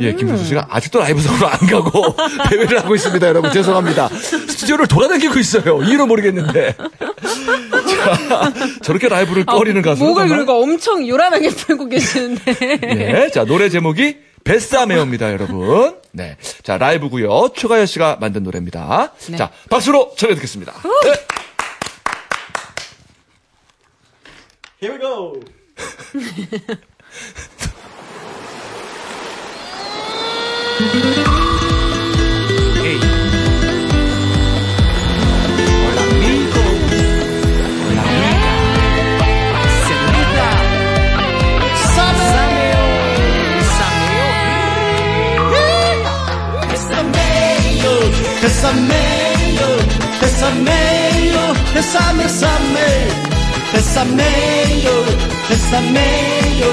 [0.00, 2.14] 예, 김성수 씨가 아직도 라이브 속으로 안 가고
[2.48, 4.08] 대회를 하고 있습니다, 여러분 죄송합니다.
[4.08, 5.82] 스튜디오를 돌아다니고 있어요.
[5.82, 12.54] 이유를 모르겠는데 자, 저렇게 라이브를 꺼리는 가수 목을 그리고 엄청 요란하게 풀고 계시는데.
[12.80, 15.96] 네, 자 노래 제목이 뱃사메어입니다, 여러분.
[16.14, 17.50] 네, 자 라이브고요.
[17.54, 19.12] 추가열 씨가 만든 노래입니다.
[19.30, 19.36] 네.
[19.36, 20.72] 자 박수로 전해 듣겠습니다.
[20.72, 21.14] 네.
[24.80, 25.40] Here we go.
[50.44, 52.88] besameyo, besame, besame.
[53.72, 54.96] Besameyo,
[55.48, 56.72] besameyo,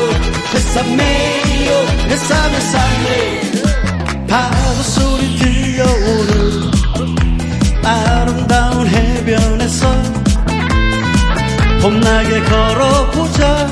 [0.53, 1.77] besameyo,
[2.09, 3.17] besame, besame.
[4.27, 6.71] 파도 소리 들려오는
[7.83, 9.81] 아름다운 해변에서
[11.81, 13.67] 봄나게 걸어보자.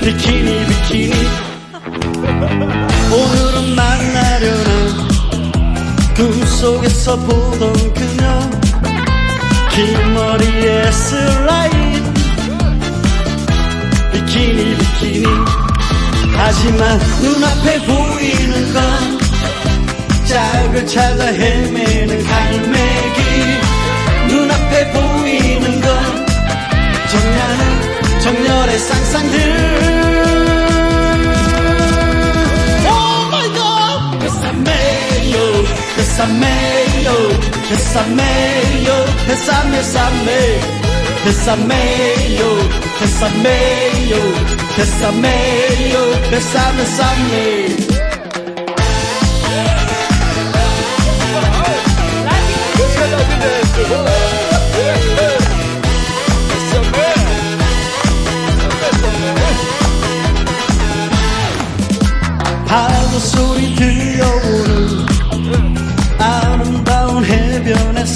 [0.00, 1.14] 비키니, 비키니.
[3.12, 4.75] 오늘은 만나려는 꿈
[6.66, 8.50] 속에서 보던 그녀
[9.70, 12.14] 긴 머리에 슬라인
[14.12, 15.26] 비키니 비키니.
[16.36, 18.82] 하지만 눈앞에 보이는 건
[20.26, 23.20] 짝을 찾아 헤매는 갈매기.
[24.26, 26.26] 눈앞에 보이는 건
[27.12, 30.05] 정렬은 정렬의 상상들.
[35.96, 36.46] 黑撒没
[37.04, 37.10] 有，
[37.68, 38.22] 黑撒没
[38.84, 38.90] 有，
[39.26, 40.28] 黑撒没啥没。
[41.24, 41.74] 黑撒没
[42.38, 42.42] 有，
[43.00, 43.44] 黑撒没
[44.10, 44.16] 有，
[44.76, 45.26] 黑撒没
[45.92, 45.96] 有，
[46.30, 46.98] 黑撒没啥
[47.30, 47.32] 没。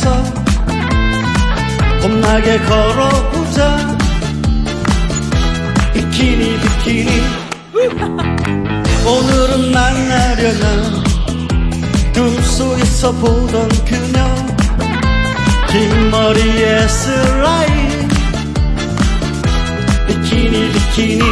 [0.00, 0.24] 해변에서
[2.00, 3.98] 봄나게 걸어보자.
[5.92, 7.22] 비키니 비키니.
[9.06, 11.02] 오늘은 만나려나.
[12.14, 14.24] 꿈속에서 보던 그녀.
[15.68, 18.08] 긴 머리에 슬라임.
[20.08, 21.22] 비키니 비키니.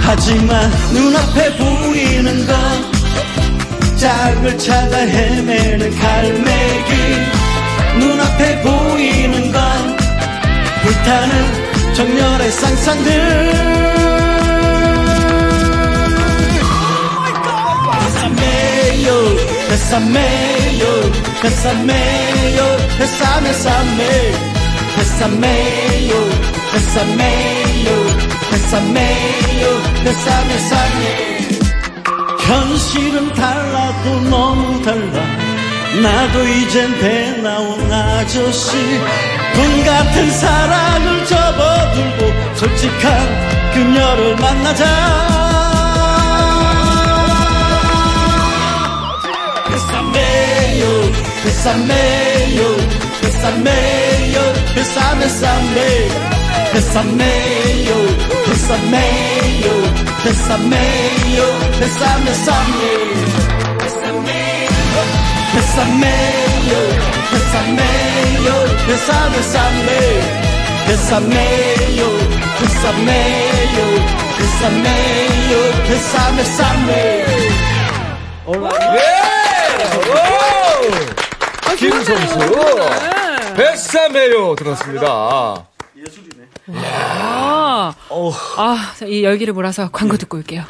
[0.00, 2.56] 하지만 눈앞에 보이는 건
[3.96, 7.45] 짝을 찾아 헤매는 갈매기
[7.98, 9.96] 눈앞에 보이는 건
[10.82, 13.76] 불타는 정열의 상상들.
[19.76, 24.32] 베사메요 베사메요 베사메 사메
[24.96, 26.14] 베사메요
[26.72, 28.06] 베사메요
[28.50, 31.38] 베사메요 베사메 사메
[32.40, 35.45] 현실은 달라도 너무 달라
[36.02, 38.76] 나도 이젠 배 나온 아저씨.
[39.54, 45.26] 돈 같은 사랑을 접어들고 솔직한 그녀를 만나자.
[49.70, 51.02] 베사메요
[51.42, 52.76] 베사메요
[53.22, 54.52] 베사메요
[61.78, 63.35] 베
[65.56, 66.74] 베사메요
[67.30, 68.48] 베사메요
[68.86, 69.88] 베사메 사메
[70.86, 72.02] 베사메요
[72.60, 73.78] 베사메요
[74.36, 75.54] 베사메요
[75.88, 77.26] 베사메 사메
[81.78, 82.38] 김성수.
[83.56, 85.06] 베사메요 들었습니다.
[86.68, 87.94] 아,
[88.56, 90.64] 아, 자, 이 열기를 몰아서 광고 듣고 올게요.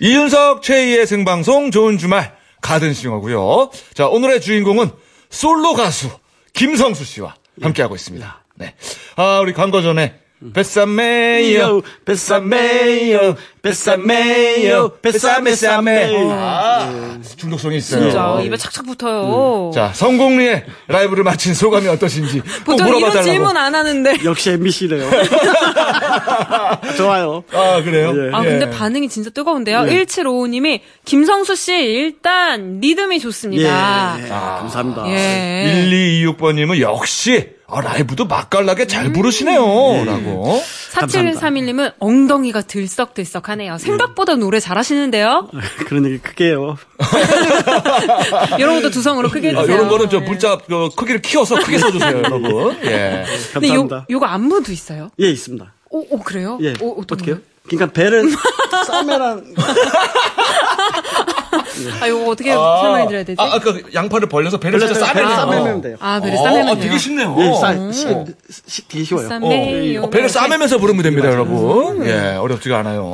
[0.00, 3.70] 이윤석 최희의 생방송 좋은 주말 가든싱어고요.
[3.94, 4.90] 자 오늘의 주인공은
[5.30, 6.10] 솔로 가수
[6.52, 8.44] 김성수 씨와 함께하고 있습니다.
[8.56, 8.74] 네,
[9.16, 10.14] 아 우리 광고 전에
[10.54, 16.14] 베사메요, 베사메요, 베사메요, 베사메사메.
[16.30, 18.02] 아, 중독성이 있어요.
[18.02, 19.72] 진짜 입에 착착 붙어요.
[19.74, 23.28] 자 성공리에 라이브를 마친 소감이 어떠신지 꼭 보통 이런 물어봐달라고.
[23.30, 24.18] 질문 안 하는데.
[24.24, 25.10] 역시 MBC래요
[26.96, 28.12] 좋아요 아 그래요?
[28.16, 28.30] 예.
[28.32, 29.80] 아, 근데 반응이 진짜 뜨거운데요.
[29.80, 34.18] 1755님이 김성수 씨 일단 리듬이 좋습니다.
[34.22, 35.84] 예, 감사합니다 예.
[36.26, 39.60] 1226번님은 역시 아, 라이브도 맛깔나게 잘 부르시네요.
[40.06, 40.62] 라고.
[40.92, 43.76] 4731님은 엉덩이가 들썩들썩하네요.
[43.76, 45.50] 생각보다 노래 잘하시는데요.
[45.86, 46.78] 그런 얘기 크게 해요
[48.58, 49.76] 이런 것도 두성으로 크게 아, 해주세요.
[49.76, 50.20] 이런 거는 저 예.
[50.20, 52.78] 문자 그 크기를 키워서 크게 써주세요, 여러분.
[52.84, 53.24] 예.
[53.52, 55.10] 근데 요, 감사합니다 요거 안무도 있어요?
[55.20, 56.58] 예 있습니다 오, 오 그래요?
[56.62, 57.38] 예 오, 어떻게요?
[57.68, 58.30] 그러니까 배를
[58.86, 59.54] 쌈매랑
[62.00, 63.36] 아, 요거 어떻게 설명해 드려야 되지?
[63.40, 65.36] 아, 아, 그 양파를 벌려서 배를 진짜 싸매면.
[65.36, 66.82] 싸매면 돼요 아, 배를 어, 싸매면 아, 돼요.
[66.84, 67.36] 되게 쉽네요.
[67.38, 68.06] 예, 싸, 시,
[68.66, 70.02] 시, 되게 쉬워요 싸매요.
[70.02, 72.06] 어, 배를 싸매면서 부르면 됩니다, 여러분.
[72.06, 73.12] 예, 어렵지가 않아요.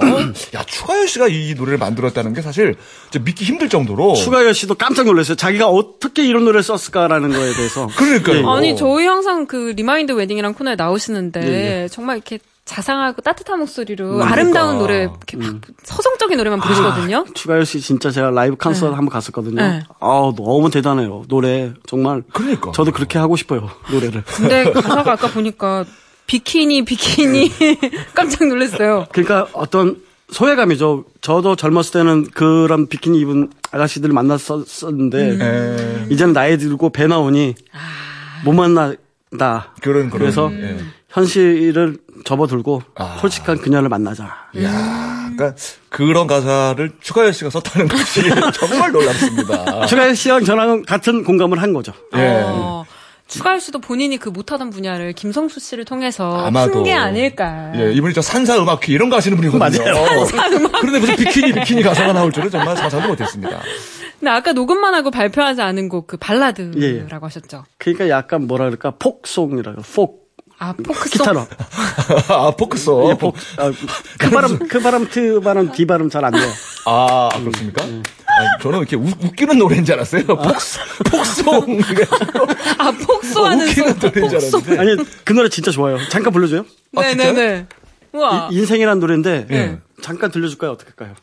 [0.55, 2.77] 야, 추가열 씨가 이, 이 노래를 만들었다는 게 사실
[3.22, 4.14] 믿기 힘들 정도로.
[4.14, 5.37] 추가열 씨도 깜짝 놀랐어요.
[5.37, 7.88] 자기가 어떻게 이런 노래를 썼을까라는 거에 대해서.
[7.96, 8.50] 그러니까요.
[8.50, 11.42] 아니, 저희 항상 그 remind wedding이랑 코너에 나오시는데
[11.85, 14.33] 예, 정말 이렇게 자상하고 따뜻한 목소리로 그러니까.
[14.33, 17.27] 아름다운 노래 이렇게 막 서정적인 노래만 부르시거든요.
[17.35, 19.57] 추가열 씨 진짜 제가 라이브 콘서트 한번 갔었거든요.
[19.62, 19.83] 네.
[20.00, 21.24] 아 너무 대단해요.
[21.29, 22.22] 노래 정말.
[22.33, 22.72] 그러니까.
[22.72, 23.68] 저도 그렇게 하고 싶어요.
[23.90, 24.24] 노래를.
[24.24, 25.85] 근데 가사가 아까 보니까
[26.27, 27.53] 비키니 비키니
[28.14, 29.07] 깜짝 놀랐어요.
[29.12, 29.98] 그러니까 어떤
[30.31, 31.05] 소외감이죠.
[31.20, 36.07] 저도 젊었을 때는 그런 비키니 입은 아가씨들을 만났었는데 예.
[36.11, 37.55] 이제는 나이 들고 배 나오니
[38.46, 38.94] 못 만나
[39.38, 39.73] 다.
[39.81, 40.18] 그런, 그런.
[40.20, 40.77] 그래서 예.
[41.11, 43.18] 현실을 접어들고 아.
[43.20, 44.49] 솔직한 그녀를 만나자.
[44.57, 45.55] 이야, 그러니까
[45.88, 48.23] 그런 가사를 추가열 씨가 썼다는 것이
[48.55, 49.87] 정말 놀랍습니다.
[49.87, 51.92] 추가열 씨랑 저랑 같은 공감을 한 거죠.
[52.16, 52.42] 예.
[52.44, 52.85] 어,
[53.27, 56.73] 추가열 씨도 본인이 그 못하던 분야를 김성수 씨를 통해서 아마도.
[56.73, 57.73] 푼게 아닐까.
[57.75, 59.83] 예, 이분이 저 산사 음악회 이런 거 하시는 분이거든요.
[60.81, 63.61] 그런데 무슨 비키니 비키니 가사가 나올 줄은 정말 상상도 못했습니다.
[64.20, 67.07] 근데 아까 녹음만 하고 발표하지 않은 곡 그 발라드라고 예.
[67.09, 67.64] 하셨죠.
[67.79, 70.24] 그러니까 약간 뭐라 그럴까 폭송이라고 폭
[70.59, 71.11] 아, 포크송.
[71.11, 71.46] 기타로.
[72.31, 73.11] 아, 포크소.
[73.11, 73.35] 예, 폭.
[73.59, 73.72] 아,
[74.18, 76.48] 그 발음 그 발음 트 발음 뒤 발음 잘안 돼요.
[76.87, 77.83] 아, 그렇습니까?
[77.85, 80.24] 아, 저는 이렇게 웃, 웃기는 노래인 줄 알았어요.
[80.27, 81.81] 폭소, 폭송.
[82.79, 84.07] 아, 폭소하는 웃기는 소.
[84.09, 84.38] 노래인 줄.
[84.38, 84.79] 알았는데.
[84.79, 85.98] 아니 그 노래 진짜 좋아요.
[86.09, 86.64] 잠깐 불러줘요.
[86.96, 87.33] 아, 진짜요?
[87.33, 87.66] 네네네.
[88.12, 88.48] 우와.
[88.53, 89.79] 이- 인생이라는 노래인데 예.
[90.03, 90.70] 잠깐 들려줄까요?
[90.70, 91.16] 어떻게 할까요?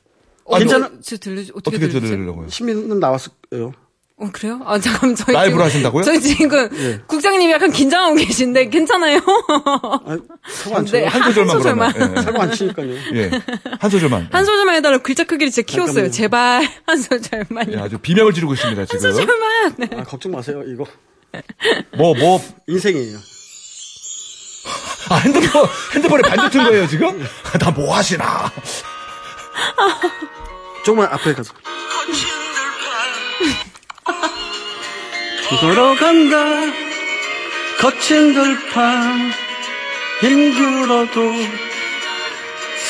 [0.52, 0.90] 어, 괜찮아?
[1.04, 2.00] 저 들려주, 어떻게, 어떻게?
[2.00, 2.50] 들으려고요?
[2.50, 3.74] 신민은 나왔어요.
[4.18, 4.62] 어, 그래요?
[4.66, 5.34] 아, 잠깐만, 저희.
[5.34, 6.04] 라이브로 지금- 하신다고요?
[6.04, 7.00] 저희 지금, 예.
[7.08, 9.18] 국장님이 약간 긴장하고 계신데, 괜찮아요?
[9.48, 11.08] 아, 사고 안 네, 쳐요.
[11.08, 11.94] 한 소절만 소절만.
[11.94, 12.18] 그러면.
[12.18, 12.22] 예.
[12.22, 12.94] 사고 안 치니까요.
[13.16, 13.32] 예.
[13.80, 14.28] 한 소절만.
[14.32, 16.12] 한 소절만 해달라고 글자 크기를 진짜 키웠어요.
[16.12, 16.12] 잠깐만요.
[16.12, 17.74] 제발, 한 소절만요.
[17.74, 19.00] 예, 아주 비명을 지르고 있습니다, 지금.
[19.12, 19.74] 소절만.
[19.78, 19.90] 네.
[19.98, 20.62] 아, 걱정 마세요.
[20.68, 20.86] 이거
[21.98, 23.18] 뭐, 뭐, 인생이에요.
[25.10, 27.26] 아, 핸드폰, 핸드폰에 반지 튼 거예요, 지금?
[27.60, 28.52] 나 뭐 하시나.
[30.84, 31.54] 조금만 앞에 가서.
[35.60, 36.38] 걸어간다.
[37.80, 39.32] 거친 들판
[40.22, 41.34] 힘들어도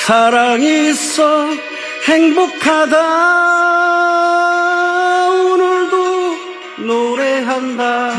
[0.05, 1.47] 사랑이 있어
[2.05, 2.97] 행복하다.
[5.29, 6.37] 오늘도
[6.85, 8.11] 노래한다.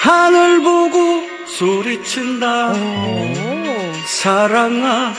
[0.00, 2.74] 하늘 보고 소리친다.
[4.06, 5.14] 사랑아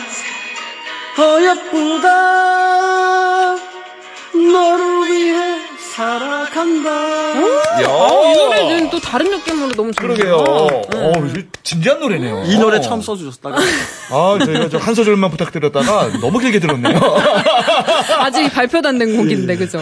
[1.15, 2.09] 더 예쁘다
[4.33, 5.59] 너를 위해
[5.93, 6.89] 살아간다
[7.81, 10.13] 야, 어, 이 노래는 또 다른 느낌으로 너무 좋네요.
[10.15, 10.35] 그러게요.
[10.35, 11.13] 어,
[11.63, 12.43] 진지한 노래네요.
[12.47, 13.57] 이 노래 처음 써주셨다가
[14.11, 16.99] 아, 저희가 저한 소절만 부탁드렸다가 너무 길게 들었네요.
[18.19, 19.79] 아직 발표도 안 된 곡인데, 그죠?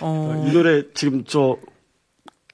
[0.00, 1.56] 어, 이 노래 지금 저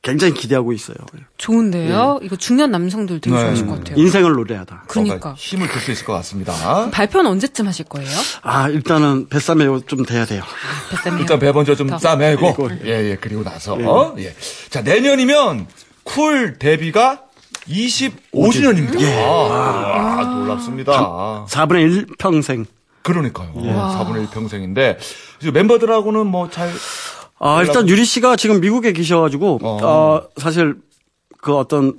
[0.02, 0.96] 굉장히 기대하고 있어요
[1.36, 2.20] 좋은데요?
[2.22, 3.42] 이거 중년 남성들 되게 네.
[3.42, 3.96] 좋아하실 것 같아요.
[3.98, 5.34] 인생을 노래하다 그러니까.
[5.36, 6.88] 힘을 줄 수 있을 것 같습니다.
[6.90, 8.08] 발표는 언제쯤 하실 거예요?
[8.42, 10.42] 아 일단은 뱃삼에 좀 돼야 돼요
[10.90, 11.20] 뱃쌤이요.
[11.20, 11.98] 일단 배 먼저 좀 더.
[11.98, 12.70] 싸매고.
[12.84, 14.14] 예, 예, 그리고 나서, 어?
[14.18, 14.34] 예.
[14.70, 15.66] 자, 내년이면
[16.02, 17.22] 쿨 데뷔가
[17.68, 19.04] 25주년입니다.
[19.04, 21.46] 아, 놀랍습니다.
[21.48, 22.64] 4분의 1 평생
[23.02, 23.52] 그러니까요.
[23.54, 24.98] 4분의 1 평생인데,
[25.40, 26.70] 이제 멤버들하고는 뭐 잘,
[27.40, 29.78] 아, 일단 유리 씨가 지금 미국에 계셔가지고, 어.
[29.82, 30.76] 어, 사실
[31.40, 31.94] 그 어떤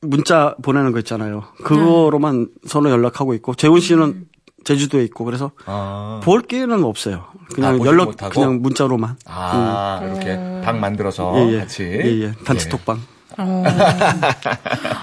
[0.00, 1.44] 문자 보내는 거 있잖아요.
[1.62, 4.26] 그거로만 서로 연락하고 있고, 재훈 씨는
[4.64, 7.26] 제주도에 있고, 그래서 아, 볼 기회는 없어요.
[7.32, 8.32] 아, 그냥 보지 연락, 못하고?
[8.32, 9.16] 그냥 문자로만.
[9.26, 11.58] 아, 이렇게 방 만들어서 예, 예.
[11.60, 11.84] 같이.
[11.84, 12.32] 예, 예.
[12.44, 13.00] 단체톡방.
[13.38, 13.64] 어.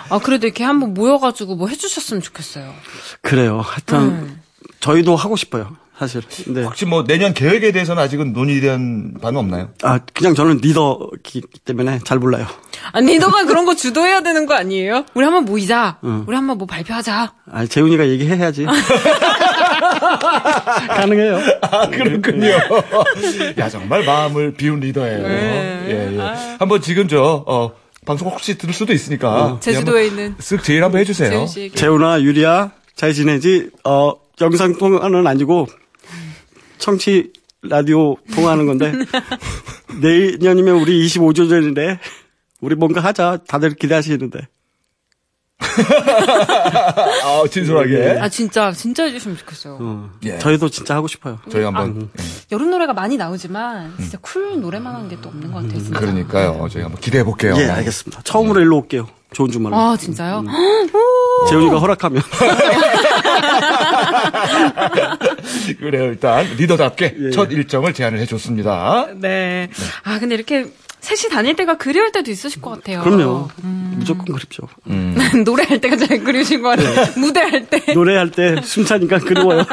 [0.10, 2.74] 아, 그래도 이렇게 한번 모여가지고 뭐 해주셨으면 좋겠어요.
[3.22, 3.62] 그래요.
[3.62, 4.40] 하여튼,
[4.82, 5.76] 저희도 하고 싶어요.
[6.00, 6.22] 사실.
[6.46, 9.70] 근데, 혹시 뭐 내년 계획에 대해서는 아직은 논의된 바는 없나요?
[9.84, 12.48] 아, 그냥 저는 리더기 때문에 잘 몰라요.
[12.94, 15.06] 아니, 너가 그런 거 주도해야 되는 거 아니에요?
[15.14, 15.98] 우리 한번 모이자.
[16.02, 17.34] 우리 한번 뭐 발표하자.
[17.52, 18.66] 아, 재훈이가 얘기해야지.
[20.88, 21.40] 가능해요.
[21.64, 22.48] 아, 그렇군요.
[23.58, 25.28] 야, 정말 마음을 비운 리더예요.
[25.28, 25.84] 네.
[25.88, 26.20] 예, 예.
[26.60, 27.72] 한번 지금 저, 어,
[28.06, 29.58] 방송 혹시 들을 수도 있으니까.
[29.60, 31.46] 제주도에 한번 있는 쓱 제일 한번 해주세요.
[31.76, 33.70] 재훈아, 유리야, 잘 지내지?
[33.84, 35.68] 어, 영상 통화는 아니고,
[36.80, 38.94] 청취 라디오 통화하는 건데,
[40.02, 42.00] 내년이면 우리 25조 전인데,
[42.62, 43.40] 우리 뭔가 하자.
[43.48, 44.40] 다들 기대하시는데.
[45.60, 48.18] 아, 진솔하게.
[48.20, 49.78] 아, 진짜, 진짜 해주시면 좋겠어요.
[49.80, 50.38] 어, 예.
[50.40, 51.40] 저희도 진짜 하고 싶어요.
[51.50, 52.10] 저희 한번.
[52.18, 52.24] 예.
[52.52, 56.00] 여름 노래가 많이 나오지만, 진짜 쿨 노래만 하는 게또 없는 것 같아요, 진짜.
[56.00, 56.68] 그러니까요.
[56.72, 57.56] 저희 한번 기대해 볼게요.
[57.58, 58.22] 예, 알겠습니다.
[58.24, 59.08] 처음으로 일로 올게요.
[59.34, 59.74] 좋은 주말.
[59.74, 60.44] 아, 진짜요?
[61.48, 62.22] 재훈이가 허락하면.
[65.80, 66.06] 그래요.
[66.06, 67.30] 일단 리더답게 예.
[67.32, 69.08] 첫 일정을 제안을 해줬습니다.
[69.16, 69.70] 네.
[70.04, 70.66] 아, 근데 이렇게
[71.02, 73.02] 셋이 다닐 때가 그리울 때도 있으실 것 같아요.
[73.02, 73.48] 그럼요.
[73.64, 74.64] 무조건 그립죠.
[75.46, 77.06] 노래할 때가 제일 그리우신 것 같아요.
[77.16, 77.94] 무대할 때.
[77.94, 79.64] 노래할 때 숨차니까 그리워요.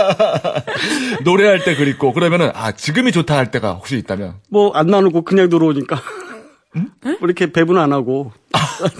[1.24, 5.48] 노래할 때 그립고 그러면은 아 지금이 좋다 할 때가 혹시 있다면 뭐 안 나누고 그냥
[5.48, 6.02] 들어오니까.
[7.02, 8.32] 뭐 이렇게 배분 안 하고.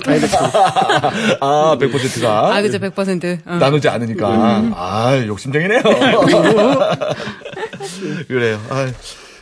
[0.04, 0.34] 다이렉트.
[1.40, 3.46] 아 100%가 아, 그죠, 100%.
[3.46, 3.54] 어.
[3.56, 4.28] 나누지 않으니까
[4.74, 5.80] 아 욕심쟁이네요.
[8.28, 8.60] 그래요.
[8.70, 8.90] 아,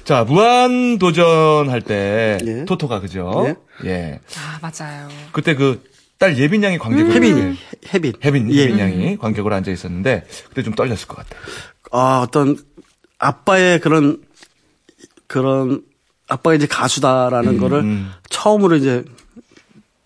[0.04, 2.64] 자 무한 도전 할때 예.
[2.64, 3.54] 토토가 그죠?
[3.84, 3.88] 예.
[3.88, 4.20] 네.
[4.36, 5.08] 아, 맞아요.
[5.32, 5.82] 그때 그
[6.18, 7.56] 딸 예빈 양이 관객으로 혜빈,
[7.92, 8.12] 혜빈.
[8.24, 8.56] 혜빈 예.
[8.56, 11.40] 예빈 양이 관객으로 앉아 있었는데 그때 좀 떨렸을 것 같아요.
[11.90, 12.56] 아, 어떤
[13.18, 14.18] 아빠의 그런
[15.26, 15.82] 그런
[16.28, 18.10] 아빠가 이제 가수다라는 거를 음.
[18.30, 19.04] 처음으로 이제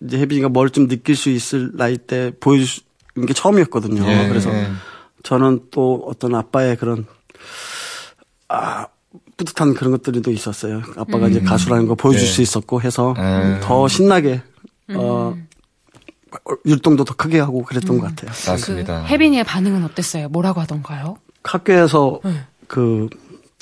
[0.01, 2.81] 이제 혜빈이가 뭘 좀 느낄 수 있을 나이 때 보여줄 수-
[3.27, 4.03] 게 처음이었거든요.
[4.09, 4.69] 예, 그래서 예.
[5.23, 7.05] 저는 또 어떤 아빠의 그런
[8.47, 8.87] 아
[9.37, 10.81] 뿌듯한 그런 것들이 또 있었어요.
[10.95, 12.27] 아빠가 이제 가수라는 거 보여줄 네.
[12.27, 13.59] 수 있었고 해서 음.
[13.63, 14.41] 더 신나게
[14.95, 15.35] 어
[16.65, 18.31] 율동도 더 크게 하고 그랬던 것 같아요.
[18.45, 19.03] 그 맞습니다.
[19.05, 20.29] 혜빈이의 반응은 어땠어요?
[20.29, 21.17] 뭐라고 하던가요?
[21.43, 22.19] 학교에서
[22.67, 23.09] 그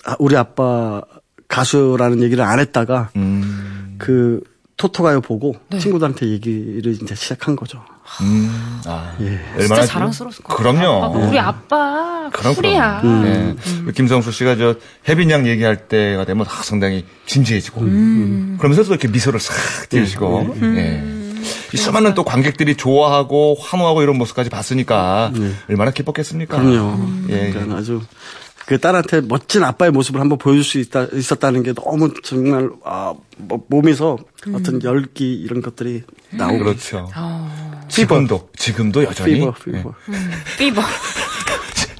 [0.06, 1.02] 아, 우리 아빠
[1.48, 4.42] 가수라는 얘기를 안 했다가 음, 그
[4.78, 5.80] 토토가요 보고 네.
[5.80, 7.82] 친구들한테 얘기를 이제 시작한 거죠.
[8.22, 11.02] 음, 아, 진짜 얼마나 자랑스러웠을 것 그럼요.
[11.02, 11.04] 같아요.
[11.04, 13.02] 아, 우리 아빠 그럼, 쿨이야.
[13.02, 13.26] 그럼.
[13.88, 13.92] 예.
[13.92, 14.76] 김성수 씨가 저
[15.10, 21.04] 혜빈 양 얘기할 때가 되면 아, 상당히 진지해지고 그러면서 또 이렇게 미소를 싹 띄우시고 예.
[21.74, 25.32] 이 수많은 또 관객들이 좋아하고 환호하고 이런 모습까지 봤으니까
[25.70, 26.62] 얼마나 기뻤겠습니까?
[26.62, 27.30] 그럼요.
[27.30, 27.50] 예.
[27.52, 28.02] 그러니까 아주
[28.68, 33.64] 그 딸한테 멋진 아빠의 모습을 한번 보여줄 수 있다, 있었다는 게 너무 정말 아, 뭐,
[33.68, 34.18] 몸에서
[34.54, 37.10] 어떤 열기 이런 것들이 나오고 그렇죠.
[37.88, 39.72] 지금도 지금도 여전히 피버 예.
[39.72, 39.94] 피버.
[40.60, 40.82] fever.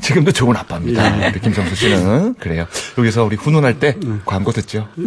[0.02, 1.24] 지금도 좋은 아빠입니다.
[1.24, 1.30] 예.
[1.30, 2.68] 우리 김성수 씨는 그래요.
[2.98, 3.96] 여기서 우리 훈훈할 때
[4.26, 4.90] 광고 듣죠.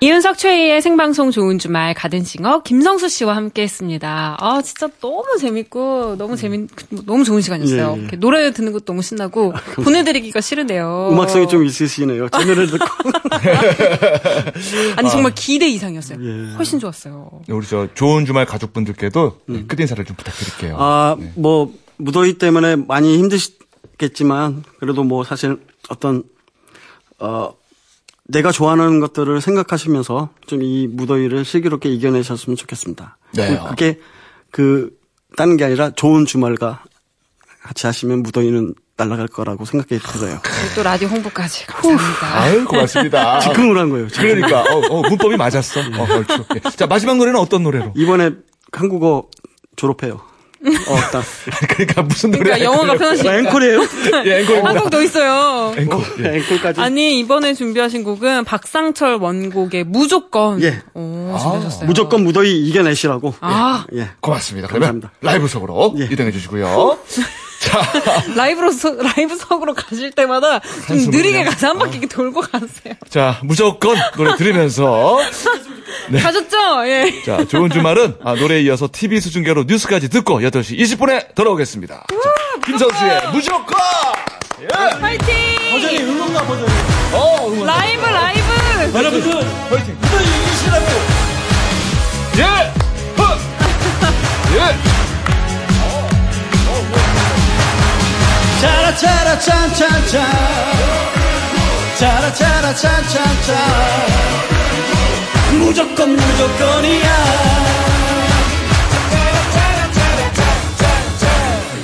[0.00, 4.36] 이윤석 최희의 생방송 좋은 주말 가든싱어 김성수 씨와 함께했습니다.
[4.38, 6.68] 아 진짜 너무 재밌고 너무 재밌
[7.04, 7.96] 너무 좋은 시간이었어요.
[7.98, 8.16] 예, 예.
[8.16, 11.08] 노래 듣는 것도 너무 신나고 보내드리기가 싫은데요.
[11.10, 12.28] 음악성이 좀 있으시네요.
[12.28, 12.86] 제 노래를 듣고.
[14.96, 16.18] 아니 정말 기대 이상이었어요.
[16.22, 16.54] 예.
[16.54, 17.42] 훨씬 좋았어요.
[17.48, 20.76] 우리 저 좋은 주말 가족분들께도 끝 인사를 좀 부탁드릴게요.
[20.78, 26.22] 아, 뭐, 무더위 때문에 많이 힘드시겠지만, 그래도 뭐 사실 어떤,
[27.18, 27.52] 어,
[28.28, 33.16] 내가 좋아하는 것들을 생각하시면서 좀 이 무더위를 슬기롭게 이겨내셨으면 좋겠습니다.
[33.34, 33.58] 네.
[33.70, 33.98] 그게
[34.50, 34.90] 그,
[35.36, 36.82] 다른 게 아니라 좋은 주말과
[37.62, 40.40] 같이 하시면 무더위는 날아갈 거라고 생각이 들어요.
[40.42, 42.40] 그리고 또 라디오 홍보까지 감사합니다.
[42.40, 43.38] 아유 고맙습니다.
[43.40, 44.08] 즉흥으로 한 거예요.
[44.08, 44.40] 즉흥.
[44.40, 45.80] 그러니까 어, 어, 문법이 맞았어.
[45.80, 46.06] 어.
[46.56, 46.70] 예.
[46.70, 47.92] 자 마지막 노래는 어떤 노래로?
[47.94, 48.30] 이번에
[48.72, 49.28] 한국어
[49.76, 50.20] 졸업해요.
[50.64, 51.24] 어, 딱.
[51.68, 52.42] 그러니까 무슨 노래?
[52.44, 53.36] 그러니까 영어가 편하시니까.
[53.38, 53.80] 앵콜이에요?
[54.26, 54.68] 예, 앵콜입니다.
[54.68, 55.74] 한국도 있어요.
[55.76, 56.00] 앵콜.
[56.24, 56.36] 예.
[56.38, 56.80] 앵콜까지.
[56.80, 60.60] 아니 이번에 준비하신 곡은 박상철 원곡의 무조건.
[60.62, 60.82] 예.
[60.94, 61.86] 오, 준비하셨어요.
[61.86, 63.34] 무조건 무더위 이겨내시라고.
[63.40, 63.84] 아.
[63.94, 63.98] 예.
[64.00, 64.08] 예.
[64.20, 64.68] 고맙습니다.
[64.68, 65.12] 그러면 감사합니다.
[65.22, 66.08] 라이브석으로 예.
[66.10, 66.98] 이동해 주시고요.
[67.68, 68.70] 자, 라이브로
[69.02, 71.44] 라이브석으로 가실 때마다 좀 느리게 그냥.
[71.46, 72.94] 가서 한 바퀴 이렇게 돌고 가세요.
[73.08, 75.18] 자 무조건 노래 들으면서
[76.22, 76.86] 가셨죠?
[76.86, 77.22] 예.
[77.24, 81.94] 자 좋은 주말은 아, 노래에 이어서 TV 수중계로 뉴스까지 듣고 8시 20분에 돌아오겠습니다.
[82.08, 83.78] 자, 김성수의 무조건.
[84.62, 84.66] 예.
[85.00, 85.26] 파이팅!
[85.70, 86.72] 버전이 응원가 버전이.
[87.12, 87.66] 어, 응원.
[87.66, 88.42] 라이브 라이브!
[88.98, 89.30] 여러분들,
[89.70, 89.96] 파이팅.
[90.00, 90.86] 무더위 이기시라고.
[92.38, 92.42] 예.
[93.22, 93.38] 헛.
[94.54, 94.97] 예.
[98.60, 100.26] 짜라 짠짠짠.
[101.96, 103.56] 짜라 짠짠짠.
[105.58, 107.08] 무조건 무조건이야.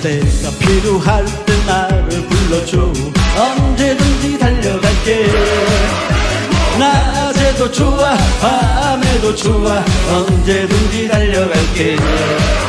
[0.03, 2.93] 내가 필요할 때 나를 불러줘.
[3.37, 5.33] 언제든지 달려갈게.
[6.79, 9.85] 낮에도 좋아, 밤에도 좋아.
[10.13, 11.97] 언제든지 달려갈게.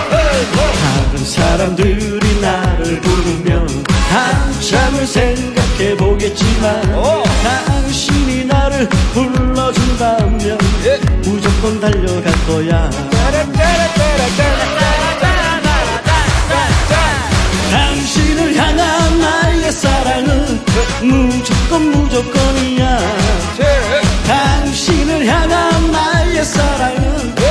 [0.10, 3.85] 다른 사람들이 나를 부르면
[4.16, 6.82] 한참을 생각해 보겠지만
[7.44, 10.58] 당신이 나를 불러준다면
[11.24, 12.90] 무조건 달려갈 거야.
[17.72, 20.62] 당신을 향한 나의 사랑은
[21.02, 23.00] 무조건 무조건이야.
[24.28, 27.45] 당신을 향한 나의 사랑은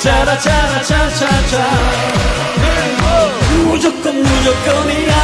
[0.00, 0.50] 짜짜짜
[3.64, 5.14] 무조건 무조건이야.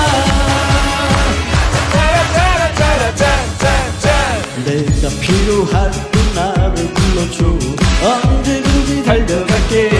[4.64, 7.44] 내가 필요할 때 나를 불러줘.
[8.02, 9.90] 언제든지 달려갈게.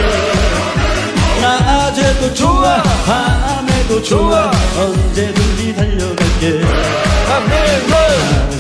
[1.41, 4.51] 낮에도 좋아 밤에도 좋아.
[4.79, 6.61] 언제든지 달려갈게.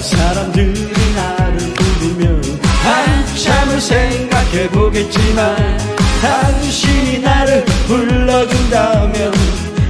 [0.02, 4.25] 사람들이 나를 부르면 한참을 생
[4.56, 5.78] 각해 보겠지만
[6.22, 9.34] 당신이 나를 불러준다면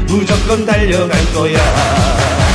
[0.08, 2.45] 무조건 달려갈 거야